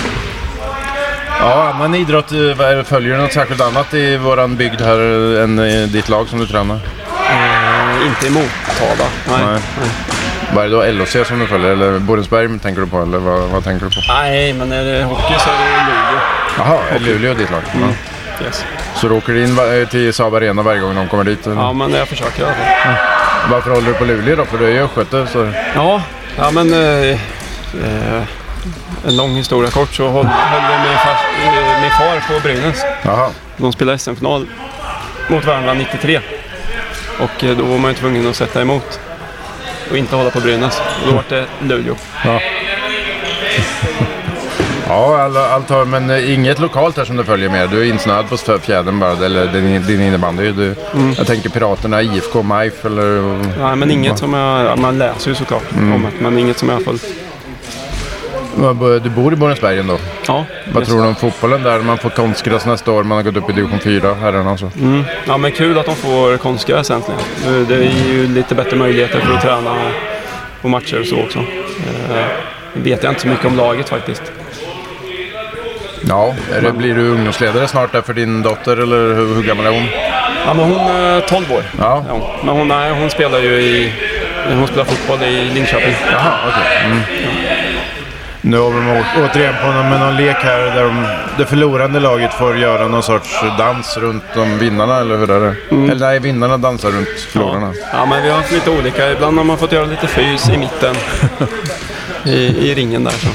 Ja, 1.40 1.72
annan 1.74 1.94
idrott, 1.94 2.32
eh, 2.32 2.82
följer 2.84 3.16
du 3.16 3.22
något 3.22 3.32
särskilt 3.32 3.60
annat 3.60 3.94
i 3.94 4.16
våran 4.16 4.56
bygd 4.56 4.80
här 4.80 4.98
än 5.42 5.58
i 5.58 5.86
ditt 5.86 6.08
lag 6.08 6.28
som 6.28 6.38
du 6.38 6.46
tränar? 6.46 6.74
eh, 7.30 8.06
inte 8.06 8.26
i 8.26 8.30
Motala. 8.30 9.10
Nej. 9.28 9.38
Nej. 9.46 9.60
Nej. 9.80 9.88
Vad 10.54 10.64
är 10.64 10.68
det 10.68 10.74
då 10.76 10.82
LHC 11.04 11.24
som 11.28 11.38
du 11.38 11.46
följer 11.46 11.70
eller 11.70 11.98
Borensberg 11.98 12.58
tänker 12.58 12.80
du 12.80 12.86
på 12.86 13.02
eller 13.02 13.18
vad, 13.18 13.40
vad 13.42 13.64
tänker 13.64 13.86
du 13.86 13.90
på? 13.94 14.00
Nej, 14.08 14.52
men 14.52 14.72
är 14.72 14.84
det 14.84 15.04
hockey 15.04 15.34
så 15.38 15.50
är 15.50 15.54
det 15.54 15.84
Luleå. 15.90 16.20
Jaha, 16.58 16.78
är 16.90 16.98
Luleå 16.98 17.34
ditt 17.34 17.50
lag? 17.50 17.62
Ja. 17.80 18.44
Yes. 18.46 18.64
Så 18.96 19.08
du 19.08 19.14
åker 19.14 19.34
in 19.44 19.58
eh, 19.58 19.88
till 19.88 20.12
Saab 20.14 20.34
Arena 20.34 20.62
varje 20.62 20.80
gång 20.80 20.94
de 20.94 21.08
kommer 21.08 21.24
dit? 21.24 21.46
eller? 21.46 21.56
Ja, 21.56 21.72
men 21.72 21.92
jag 21.94 22.08
försöker 22.08 22.42
i 22.42 22.44
alla 22.44 22.54
fall. 22.54 22.94
Varför 23.50 23.71
håller 23.71 23.87
du 23.87 23.95
på 23.95 24.05
Luleå 24.05 24.37
då? 24.37 24.45
För 24.45 24.59
du 24.59 24.67
är 24.67 24.71
ju 24.71 24.85
östgöte 24.85 25.26
så... 25.26 25.52
Ja, 25.75 26.02
ja 26.37 26.50
men 26.50 26.73
eh, 26.73 27.11
eh, 27.11 28.23
en 29.07 29.17
lång 29.17 29.31
historia 29.31 29.71
kort 29.71 29.95
så 29.95 30.09
höll, 30.09 30.26
höll 30.26 30.88
min, 30.88 30.99
far, 30.99 31.12
eh, 31.45 31.81
min 31.83 31.90
far 31.90 32.35
på 32.35 32.40
Brynäs. 32.40 32.83
Jaha. 33.02 33.31
De 33.57 33.73
spelade 33.73 33.99
SM-final 33.99 34.47
mot 35.28 35.45
varandra 35.45 35.75
93. 35.75 36.21
Och 37.19 37.45
eh, 37.45 37.57
då 37.57 37.64
var 37.64 37.78
man 37.78 37.90
ju 37.90 37.97
tvungen 37.97 38.26
att 38.26 38.37
sätta 38.37 38.61
emot 38.61 39.00
och 39.90 39.97
inte 39.97 40.17
hålla 40.17 40.31
på 40.31 40.40
Brynäs. 40.40 40.81
Och 40.81 41.09
då 41.09 41.14
var 41.14 41.25
det 41.28 41.47
Luleå. 41.61 41.97
Ja, 42.25 42.40
all, 44.95 45.37
allt 45.37 45.68
har, 45.71 45.85
men 45.85 46.11
eh, 46.11 46.35
inget 46.35 46.59
lokalt 46.59 46.97
här 46.97 47.04
som 47.04 47.16
du 47.16 47.25
följer 47.25 47.49
med. 47.49 47.71
Du 47.71 47.80
är 47.80 47.85
insnöad 47.85 48.28
på 48.28 48.37
fjädern 48.37 48.99
bara, 48.99 49.12
eller 49.12 49.47
din, 49.47 49.83
din 49.87 50.00
innebandy. 50.00 50.52
Du, 50.52 50.75
Jag 51.16 51.26
tänker 51.26 51.49
Piraterna, 51.50 52.02
IFK, 52.02 52.42
MIF 52.42 52.85
eller... 52.85 53.38
Nej, 53.62 53.76
men 53.76 53.90
inget 53.90 54.18
som 54.18 54.35
jag... 54.35 54.78
Man 54.78 54.99
läser 54.99 55.28
ju 55.30 55.35
såklart 55.35 55.73
om 55.73 56.02
det, 56.02 56.23
men 56.25 56.38
inget 56.38 56.59
som 56.59 56.68
jag 56.68 56.76
har 56.76 56.83
följt. 56.83 57.04
Du 59.02 59.11
bor 59.11 59.33
i 59.33 59.37
Borensberg 59.37 59.78
ändå. 59.78 59.99
Ja, 60.26 60.45
Vad 60.73 60.87
tror 60.87 61.02
du 61.02 61.09
om 61.09 61.14
fotbollen 61.14 61.62
där? 61.62 61.80
Man 61.80 61.99
får 61.99 62.11
konstgräs 62.11 62.66
nästa 62.66 62.92
år, 62.92 63.04
man 63.04 63.16
har 63.16 63.23
gått 63.23 63.37
upp 63.37 63.50
i 63.50 63.52
division 63.52 63.78
4, 63.78 64.14
herrarna 64.14 64.50
alltså. 64.50 64.71
Mm. 64.80 65.02
Ja, 65.26 65.37
men 65.37 65.52
kul 65.52 65.78
att 65.78 65.87
de 65.87 65.95
får 65.97 66.37
konstgräs 66.37 66.90
äntligen. 66.90 67.21
Det 67.68 67.75
är 67.75 68.09
ju 68.12 68.26
lite 68.28 68.54
bättre 68.54 68.76
möjligheter 68.76 69.21
för 69.21 69.35
att 69.35 69.42
träna 69.42 69.76
på 70.62 70.68
matcher 70.68 71.00
och 71.00 71.07
så 71.07 71.21
också. 71.23 71.38
Eh, 71.38 72.25
vet 72.73 73.02
jag 73.02 73.11
inte 73.11 73.21
så 73.23 73.28
mycket 73.28 73.45
om 73.47 73.57
laget 73.57 73.88
faktiskt. 73.88 74.23
Ja, 76.08 76.34
är 76.56 76.60
det, 76.62 76.72
blir 76.72 76.94
du 76.94 77.08
ungdomsledare 77.10 77.68
snart 77.68 77.92
där 77.92 78.02
för 78.02 78.14
din 78.14 78.42
dotter 78.42 78.76
eller 78.76 79.14
hur, 79.14 79.34
hur 79.34 79.42
gammal 79.42 79.66
är 79.66 79.70
hon? 79.70 79.86
Ja, 80.46 80.54
men 80.54 80.64
hon 80.64 80.80
är 80.96 81.20
12 81.20 81.52
år. 81.52 81.62
Ja. 81.78 82.04
Ja, 82.08 82.36
men 82.44 82.54
hon, 82.56 82.68
nej, 82.68 82.92
hon 82.92 83.10
spelar 83.10 83.38
ju 83.38 83.50
i... 83.60 83.92
Hon 84.54 84.66
spelar 84.66 84.84
fotboll 84.84 85.22
i 85.22 85.44
Linköping. 85.54 85.94
Jaha, 86.12 86.32
okej. 86.48 86.84
Mm. 86.86 86.98
Nu 88.40 88.58
har 88.58 88.70
de 88.70 88.88
å- 88.90 89.04
återigen 89.24 89.54
på 89.62 89.66
någon, 89.72 89.88
med 89.90 90.00
någon 90.00 90.16
lek 90.16 90.36
här 90.36 90.58
där 90.58 90.82
de 90.84 91.06
det 91.38 91.46
förlorande 91.46 92.00
laget 92.00 92.34
får 92.34 92.58
göra 92.58 92.88
någon 92.88 93.02
sorts 93.02 93.40
dans 93.58 93.96
runt 93.96 94.22
de 94.34 94.58
vinnarna, 94.58 94.96
eller 95.00 95.16
hur 95.16 95.30
är 95.30 95.40
det? 95.40 95.54
Mm. 95.70 95.90
Eller 95.90 96.06
nej, 96.06 96.18
vinnarna 96.20 96.56
dansar 96.58 96.90
runt 96.90 97.08
förlorarna. 97.32 97.72
Ja, 97.92 98.06
men 98.06 98.22
vi 98.22 98.28
har 98.28 98.36
haft 98.36 98.52
lite 98.52 98.70
olika. 98.70 99.12
Ibland 99.12 99.36
har 99.38 99.44
man 99.44 99.58
fått 99.58 99.72
göra 99.72 99.84
lite 99.86 100.06
fys 100.06 100.48
i 100.48 100.58
mitten. 100.58 100.94
I, 102.24 102.70
i 102.70 102.74
ringen 102.74 103.04
där 103.04 103.10
så. 103.12 103.28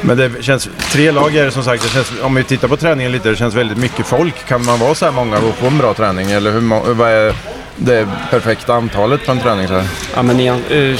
Men 0.00 0.16
det 0.16 0.42
känns, 0.42 0.68
tre 0.92 1.10
lag 1.10 1.36
är 1.36 1.44
det 1.44 1.50
som 1.50 1.62
sagt, 1.64 1.82
det 1.82 1.88
känns, 1.88 2.12
om 2.22 2.34
vi 2.34 2.44
tittar 2.44 2.68
på 2.68 2.76
träningen 2.76 3.12
lite, 3.12 3.28
det 3.28 3.36
känns 3.36 3.54
väldigt 3.54 3.78
mycket 3.78 4.06
folk. 4.06 4.46
Kan 4.46 4.64
man 4.64 4.78
vara 4.78 4.94
så 4.94 5.04
här 5.04 5.12
många 5.12 5.38
och 5.38 5.54
få 5.54 5.66
en 5.66 5.78
bra 5.78 5.94
träning? 5.94 6.30
Eller 6.30 6.52
hur, 6.52 6.94
vad 6.94 7.10
är 7.10 7.34
det 7.76 8.08
perfekta 8.30 8.74
antalet 8.74 9.26
på 9.26 9.32
en 9.32 9.40
träning? 9.40 9.68
Så 9.68 9.74
här? 9.74 9.86
Ja, 10.14 10.22
men 10.22 10.40
igen, 10.40 10.62
eh, 10.70 10.96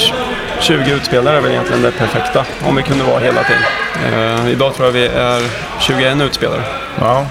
20 0.60 0.92
utspelare 0.94 1.36
är 1.36 1.40
väl 1.40 1.50
egentligen 1.50 1.82
det 1.82 1.90
perfekta. 1.90 2.44
Om 2.64 2.76
vi 2.76 2.82
kunde 2.82 3.04
vara 3.04 3.20
hela 3.20 3.40
tiden. 3.44 3.62
Eh, 4.04 4.50
idag 4.52 4.74
tror 4.74 4.86
jag 4.86 4.92
vi 4.92 5.06
är 5.06 5.42
21 5.80 6.20
utspelare. 6.20 6.62
Ja. 7.00 7.26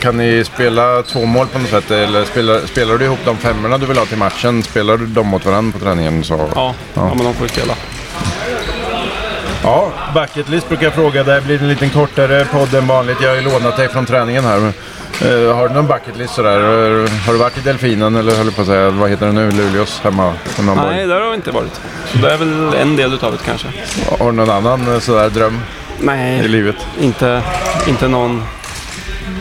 Kan 0.00 0.16
ni 0.16 0.44
spela 0.44 1.02
två 1.02 1.24
mål 1.26 1.46
på 1.46 1.58
något 1.58 1.68
sätt? 1.70 1.90
Eller 1.90 2.24
spelar, 2.24 2.66
spelar 2.66 2.98
du 2.98 3.04
ihop 3.04 3.18
de 3.24 3.36
femmorna 3.36 3.78
du 3.78 3.86
vill 3.86 3.98
ha 3.98 4.06
till 4.06 4.18
matchen? 4.18 4.62
Spelar 4.62 4.96
du 4.96 5.06
dem 5.06 5.26
mot 5.26 5.44
varandra 5.44 5.78
på 5.78 5.84
träningen? 5.84 6.24
Så? 6.24 6.34
Ja, 6.34 6.48
ja. 6.54 6.74
Ja. 6.94 7.14
men 7.14 7.24
de 7.24 7.34
får 7.34 7.46
ju 7.46 7.52
spela. 7.52 7.74
Ja, 9.66 9.92
bucket 10.14 10.48
list 10.48 10.68
brukar 10.68 10.84
jag 10.84 10.94
fråga. 10.94 11.22
Det 11.24 11.32
här 11.32 11.40
blir 11.40 11.62
en 11.62 11.68
liten 11.68 11.90
kortare 11.90 12.44
podd 12.44 12.74
än 12.74 12.86
vanligt. 12.86 13.16
Jag 13.20 13.28
har 13.28 13.36
ju 13.36 13.42
lånat 13.42 13.76
dig 13.76 13.88
från 13.88 14.06
träningen 14.06 14.44
här. 14.44 14.58
Eh, 14.58 15.56
har 15.56 15.68
du 15.68 15.74
någon 15.74 15.86
bucket 15.86 16.16
list 16.18 16.34
sådär? 16.34 16.56
Eh, 16.60 17.10
Har 17.26 17.32
du 17.32 17.38
varit 17.38 17.58
i 17.58 17.60
Delfinen 17.60 18.16
eller 18.16 18.36
höll 18.36 18.52
på 18.52 18.60
att 18.60 18.66
säga, 18.66 18.90
vad 18.90 19.10
heter 19.10 19.26
det 19.26 19.32
nu? 19.32 19.50
Luleås 19.50 20.00
hemma? 20.04 20.32
hemmaborg? 20.56 20.96
Nej, 20.96 21.06
där 21.06 21.20
har 21.20 21.28
vi 21.30 21.34
inte 21.36 21.50
varit. 21.50 21.80
Så 22.12 22.18
det 22.18 22.32
är 22.32 22.36
väl 22.36 22.74
en 22.74 22.96
del 22.96 23.14
utav 23.14 23.32
det 23.32 23.38
kanske. 23.46 23.66
Har 24.18 24.26
du 24.30 24.36
någon 24.36 24.50
annan 24.50 24.92
eh, 24.94 24.98
sådär 24.98 25.30
dröm 25.30 25.54
i 26.00 26.04
Nej, 26.04 26.48
livet? 26.48 26.76
inte, 27.00 27.42
inte 27.88 28.08
någon... 28.08 28.42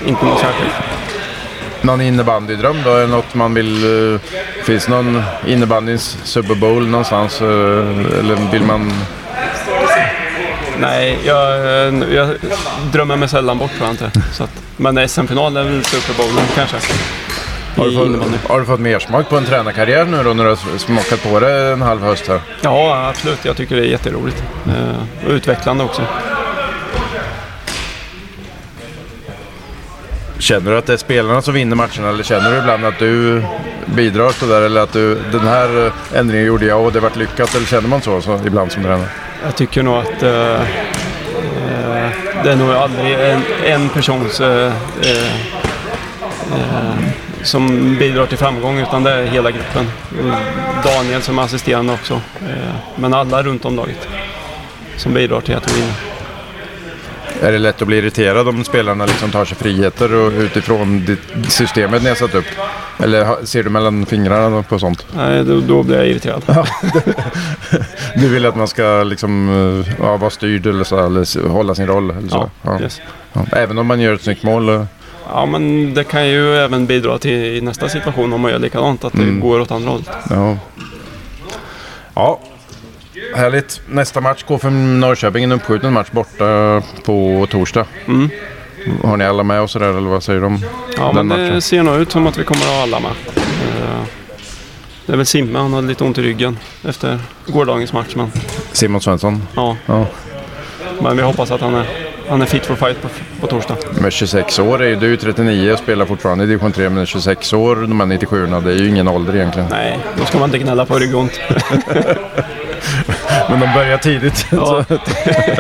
Inte 0.06 0.26
någon 0.26 0.38
särskild. 0.38 0.72
Någon 1.82 2.02
innebandydröm 2.02 2.78
då? 2.86 2.90
Är 2.90 3.02
det 3.02 3.08
något 3.08 3.34
man 3.36 3.54
vill... 3.54 4.14
eh, 4.14 4.20
finns 4.64 4.88
någon 4.88 5.24
innebandyns 5.48 6.18
Super 6.24 6.56
Bowl 6.56 6.88
någonstans? 6.88 7.42
eller 7.42 8.52
vill 8.52 8.64
man... 8.64 8.92
Nej, 10.80 11.20
jag, 11.26 11.60
jag 12.14 12.30
drömmer 12.92 13.16
mig 13.16 13.30
sällan 13.30 13.58
bort 13.58 13.72
tror 13.78 13.88
jag 13.88 13.94
inte. 13.94 14.22
Så 14.34 14.44
att, 14.44 14.62
men 14.78 15.10
SM-final 15.10 15.58
är 15.58 15.64
väl 15.64 15.84
Super 15.84 16.14
Bowl 16.18 16.42
kanske. 16.56 16.78
Har 17.78 17.86
du, 17.86 17.92
fått, 17.92 18.50
har 18.50 18.60
du 18.60 18.66
fått 18.66 18.80
mer 18.80 19.00
smak 19.00 19.30
på 19.30 19.38
en 19.38 19.46
tränarkarriär 19.46 20.06
nu 20.06 20.24
då 20.24 20.34
när 20.34 20.44
du 20.44 20.50
har 20.50 20.78
smakat 20.78 21.24
på 21.24 21.40
det 21.40 21.74
en 21.74 21.82
halv 21.82 22.02
höst 22.02 22.28
här? 22.28 22.40
Ja, 22.62 23.08
absolut. 23.10 23.46
Jag 23.46 23.58
tycker 23.58 23.76
det 23.76 23.82
är 23.82 23.90
jätteroligt. 23.90 24.44
Eh, 24.68 25.26
och 25.28 25.32
utvecklande 25.32 25.84
också. 25.84 26.02
Känner 30.40 30.72
du 30.72 30.78
att 30.78 30.86
det 30.86 30.94
är 30.94 30.98
spelarna 30.98 31.42
som 31.42 31.54
vinner 31.54 31.76
matcherna 31.76 32.10
eller 32.10 32.24
känner 32.24 32.52
du 32.52 32.58
ibland 32.58 32.86
att 32.86 33.00
du 33.00 33.44
bidrar 33.86 34.30
sådär 34.30 34.62
eller 34.62 34.82
att 34.82 34.94
du, 34.94 35.16
den 35.32 35.48
här 35.48 35.86
eh, 35.86 36.20
ändringen 36.20 36.46
gjorde 36.46 36.66
jag 36.66 36.86
och 36.86 36.92
det 36.92 37.00
vart 37.00 37.16
lyckat 37.16 37.56
eller 37.56 37.66
känner 37.66 37.88
man 37.88 38.02
så, 38.02 38.22
så 38.22 38.40
ibland 38.46 38.72
som 38.72 38.84
tränare? 38.84 39.10
Jag 39.46 39.56
tycker 39.56 39.84
nog 39.84 39.96
att 39.96 40.24
eh, 40.24 40.62
eh, 40.62 42.10
det 42.44 42.52
är 42.52 42.56
nog 42.56 42.72
aldrig 42.72 43.14
en, 43.14 43.42
en 43.66 43.90
persons 43.90 44.42
eh, 44.42 44.74
eh, 45.02 45.32
som 47.44 47.96
bidrar 48.00 48.26
till 48.26 48.38
framgång 48.38 48.80
utan 48.80 49.04
det 49.04 49.12
är 49.12 49.26
hela 49.26 49.52
gruppen. 49.52 49.92
Daniel 50.84 51.22
som 51.22 51.40
är 51.40 51.44
assisterande 51.44 51.94
också. 51.94 52.14
Eh, 52.42 52.76
men 52.96 53.14
alla 53.14 53.44
runt 53.44 53.66
om 53.66 53.76
laget 53.76 54.08
som 54.98 55.14
bidrar 55.14 55.42
till 55.42 55.56
att 55.56 55.72
vi 55.72 55.82
vinner. 55.82 56.15
Är 57.42 57.52
det 57.52 57.58
lätt 57.58 57.82
att 57.82 57.88
bli 57.88 57.98
irriterad 57.98 58.48
om 58.48 58.64
spelarna 58.64 59.06
liksom 59.06 59.32
tar 59.32 59.46
sig 59.46 59.58
friheter 59.58 60.14
och 60.14 60.32
utifrån 60.32 61.06
det 61.06 61.50
systemet 61.52 62.04
ni 62.04 62.10
har 62.10 62.16
satt 62.16 62.36
upp? 62.36 62.46
Eller 63.04 63.46
ser 63.46 63.64
du 63.64 63.70
mellan 63.70 64.06
fingrarna 64.06 64.64
på 64.64 64.80
sånt? 64.80 65.06
Nej, 65.16 65.44
då, 65.44 65.60
då 65.60 65.84
blir 65.84 65.98
jag 65.98 66.08
irriterad. 66.08 66.44
Du 68.16 68.28
vill 68.30 68.46
att 68.46 68.56
man 68.56 68.68
ska 68.68 69.04
liksom, 69.04 69.50
ja, 70.00 70.18
vara 70.18 70.30
styrd 70.30 70.66
eller, 70.68 70.84
så, 70.84 71.06
eller 71.06 71.48
hålla 71.48 71.76
sin 71.76 71.88
roll? 71.88 72.10
Eller 72.12 72.28
så. 72.30 72.50
Ja, 72.62 72.72
Ja. 72.78 72.82
yes. 72.82 73.02
Ja. 73.34 73.46
Även 73.52 73.78
om 73.78 73.88
man 73.88 74.00
gör 74.00 74.14
ett 74.14 74.22
snyggt 74.24 74.44
mål? 74.44 74.70
eh, 74.70 74.86
ja, 75.30 75.46
men 75.46 75.94
det 75.94 76.04
kan 76.04 76.28
ju 76.28 76.56
även 76.58 76.86
bidra 76.86 77.18
till 77.18 77.64
nästa 77.64 77.90
situation 77.90 78.34
om 78.34 78.42
man 78.42 78.52
gör 78.52 78.60
likadant, 78.60 79.04
att 79.04 79.14
det 79.14 79.22
Mm. 79.24 79.40
går 79.40 79.60
åt 79.60 79.72
andra 79.72 79.90
hållet. 79.92 80.10
Ja. 80.30 80.58
ja. 82.16 82.40
Härligt. 83.36 83.82
Nästa 83.88 84.22
match 84.22 84.44
går 84.48 84.58
för 84.58 84.70
Norrköping. 84.70 85.44
En 85.44 85.52
uppskjuten 85.52 85.94
match 85.94 86.08
borta 86.12 86.82
på 87.06 87.48
torsdag. 87.52 87.86
Mm. 88.08 88.30
Har 89.04 89.18
ni 89.18 89.26
alla 89.26 89.44
med 89.44 89.62
och 89.62 89.70
sådär 89.70 89.90
eller 89.98 90.10
vad 90.10 90.24
säger 90.24 90.42
de? 90.42 90.60
Ja, 90.98 91.12
men 91.14 91.30
det 91.30 91.36
matchen. 91.38 91.62
ser 91.62 91.84
nog 91.84 91.96
ut 91.96 92.12
som 92.12 92.28
att 92.28 92.38
vi 92.38 92.44
kommer 92.44 92.62
att 92.62 92.68
ha 92.68 92.82
alla 92.84 93.00
med. 93.00 93.12
Eh, 93.36 94.04
Det 95.06 95.14
är 95.14 95.18
väl 95.18 95.26
Simme, 95.26 95.60
han 95.60 95.74
hade 95.74 95.88
lite 95.88 96.04
ont 96.04 96.18
i 96.18 96.22
ryggen 96.22 96.58
efter 96.88 97.20
gårdagens 97.48 97.94
match. 97.94 98.16
Men, 98.16 98.32
Simon 98.72 99.02
Svensson. 99.02 99.44
ja. 99.56 99.78
Ja. 99.86 100.06
men 101.02 101.18
vi 101.18 101.24
hoppas 101.24 101.52
att 101.52 101.62
han 101.62 101.76
är, 101.76 101.86
han 102.30 102.42
är 102.42 102.46
fit 102.46 102.66
for 102.66 102.76
fight 102.76 103.02
på, 103.02 103.08
på 103.42 103.48
torsdag. 103.48 103.76
Med 104.02 104.14
26 104.14 104.60
år 104.60 104.84
är 104.84 104.88
ju 104.88 104.96
du 104.96 105.18
39 105.18 105.72
och 105.74 105.80
spelar 105.80 106.06
fortfarande 106.06 106.44
i 106.44 106.48
division 106.48 106.72
3 106.72 106.90
men 106.90 107.06
26 107.06 107.54
år, 107.54 107.76
de 107.76 108.00
här 108.00 108.08
97 108.08 108.46
det 108.48 108.72
är 108.72 108.76
ju 108.78 108.88
ingen 108.90 109.08
ålder 109.08 109.36
egentligen. 109.36 109.68
Nej, 109.72 110.00
då 110.18 110.26
ska 110.26 110.40
man 110.40 110.50
inte 110.50 110.60
gnälla 110.60 110.86
på 110.86 111.00
ryggont. 111.00 111.32
Men 113.50 113.60
de 113.60 113.74
börjar 113.74 113.98
tidigt. 113.98 114.48
Ja. 114.52 114.86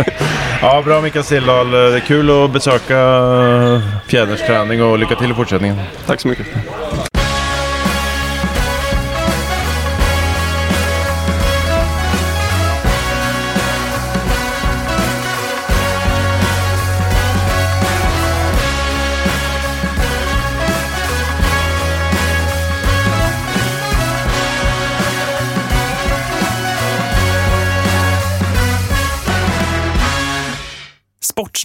ja, 0.61 0.81
bra 0.85 1.01
Mikael 1.01 1.25
Stilldal. 1.25 1.71
Det 1.71 1.95
är 1.95 1.99
kul 1.99 2.43
att 2.43 2.51
besöka 2.51 2.95
fjädersträning 4.07 4.83
och 4.83 4.99
lycka 4.99 5.15
till 5.15 5.31
i 5.31 5.33
fortsättningen. 5.33 5.79
Tack 6.05 6.21
så 6.21 6.27
mycket. 6.27 6.47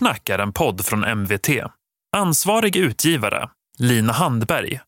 Sportsnack 0.01 0.29
är 0.29 0.39
en 0.39 0.53
podd 0.53 0.85
från 0.85 1.05
MVT. 1.19 1.49
Ansvarig 2.17 2.77
utgivare, 2.77 3.49
Lina 3.79 4.13
Handberg. 4.13 4.81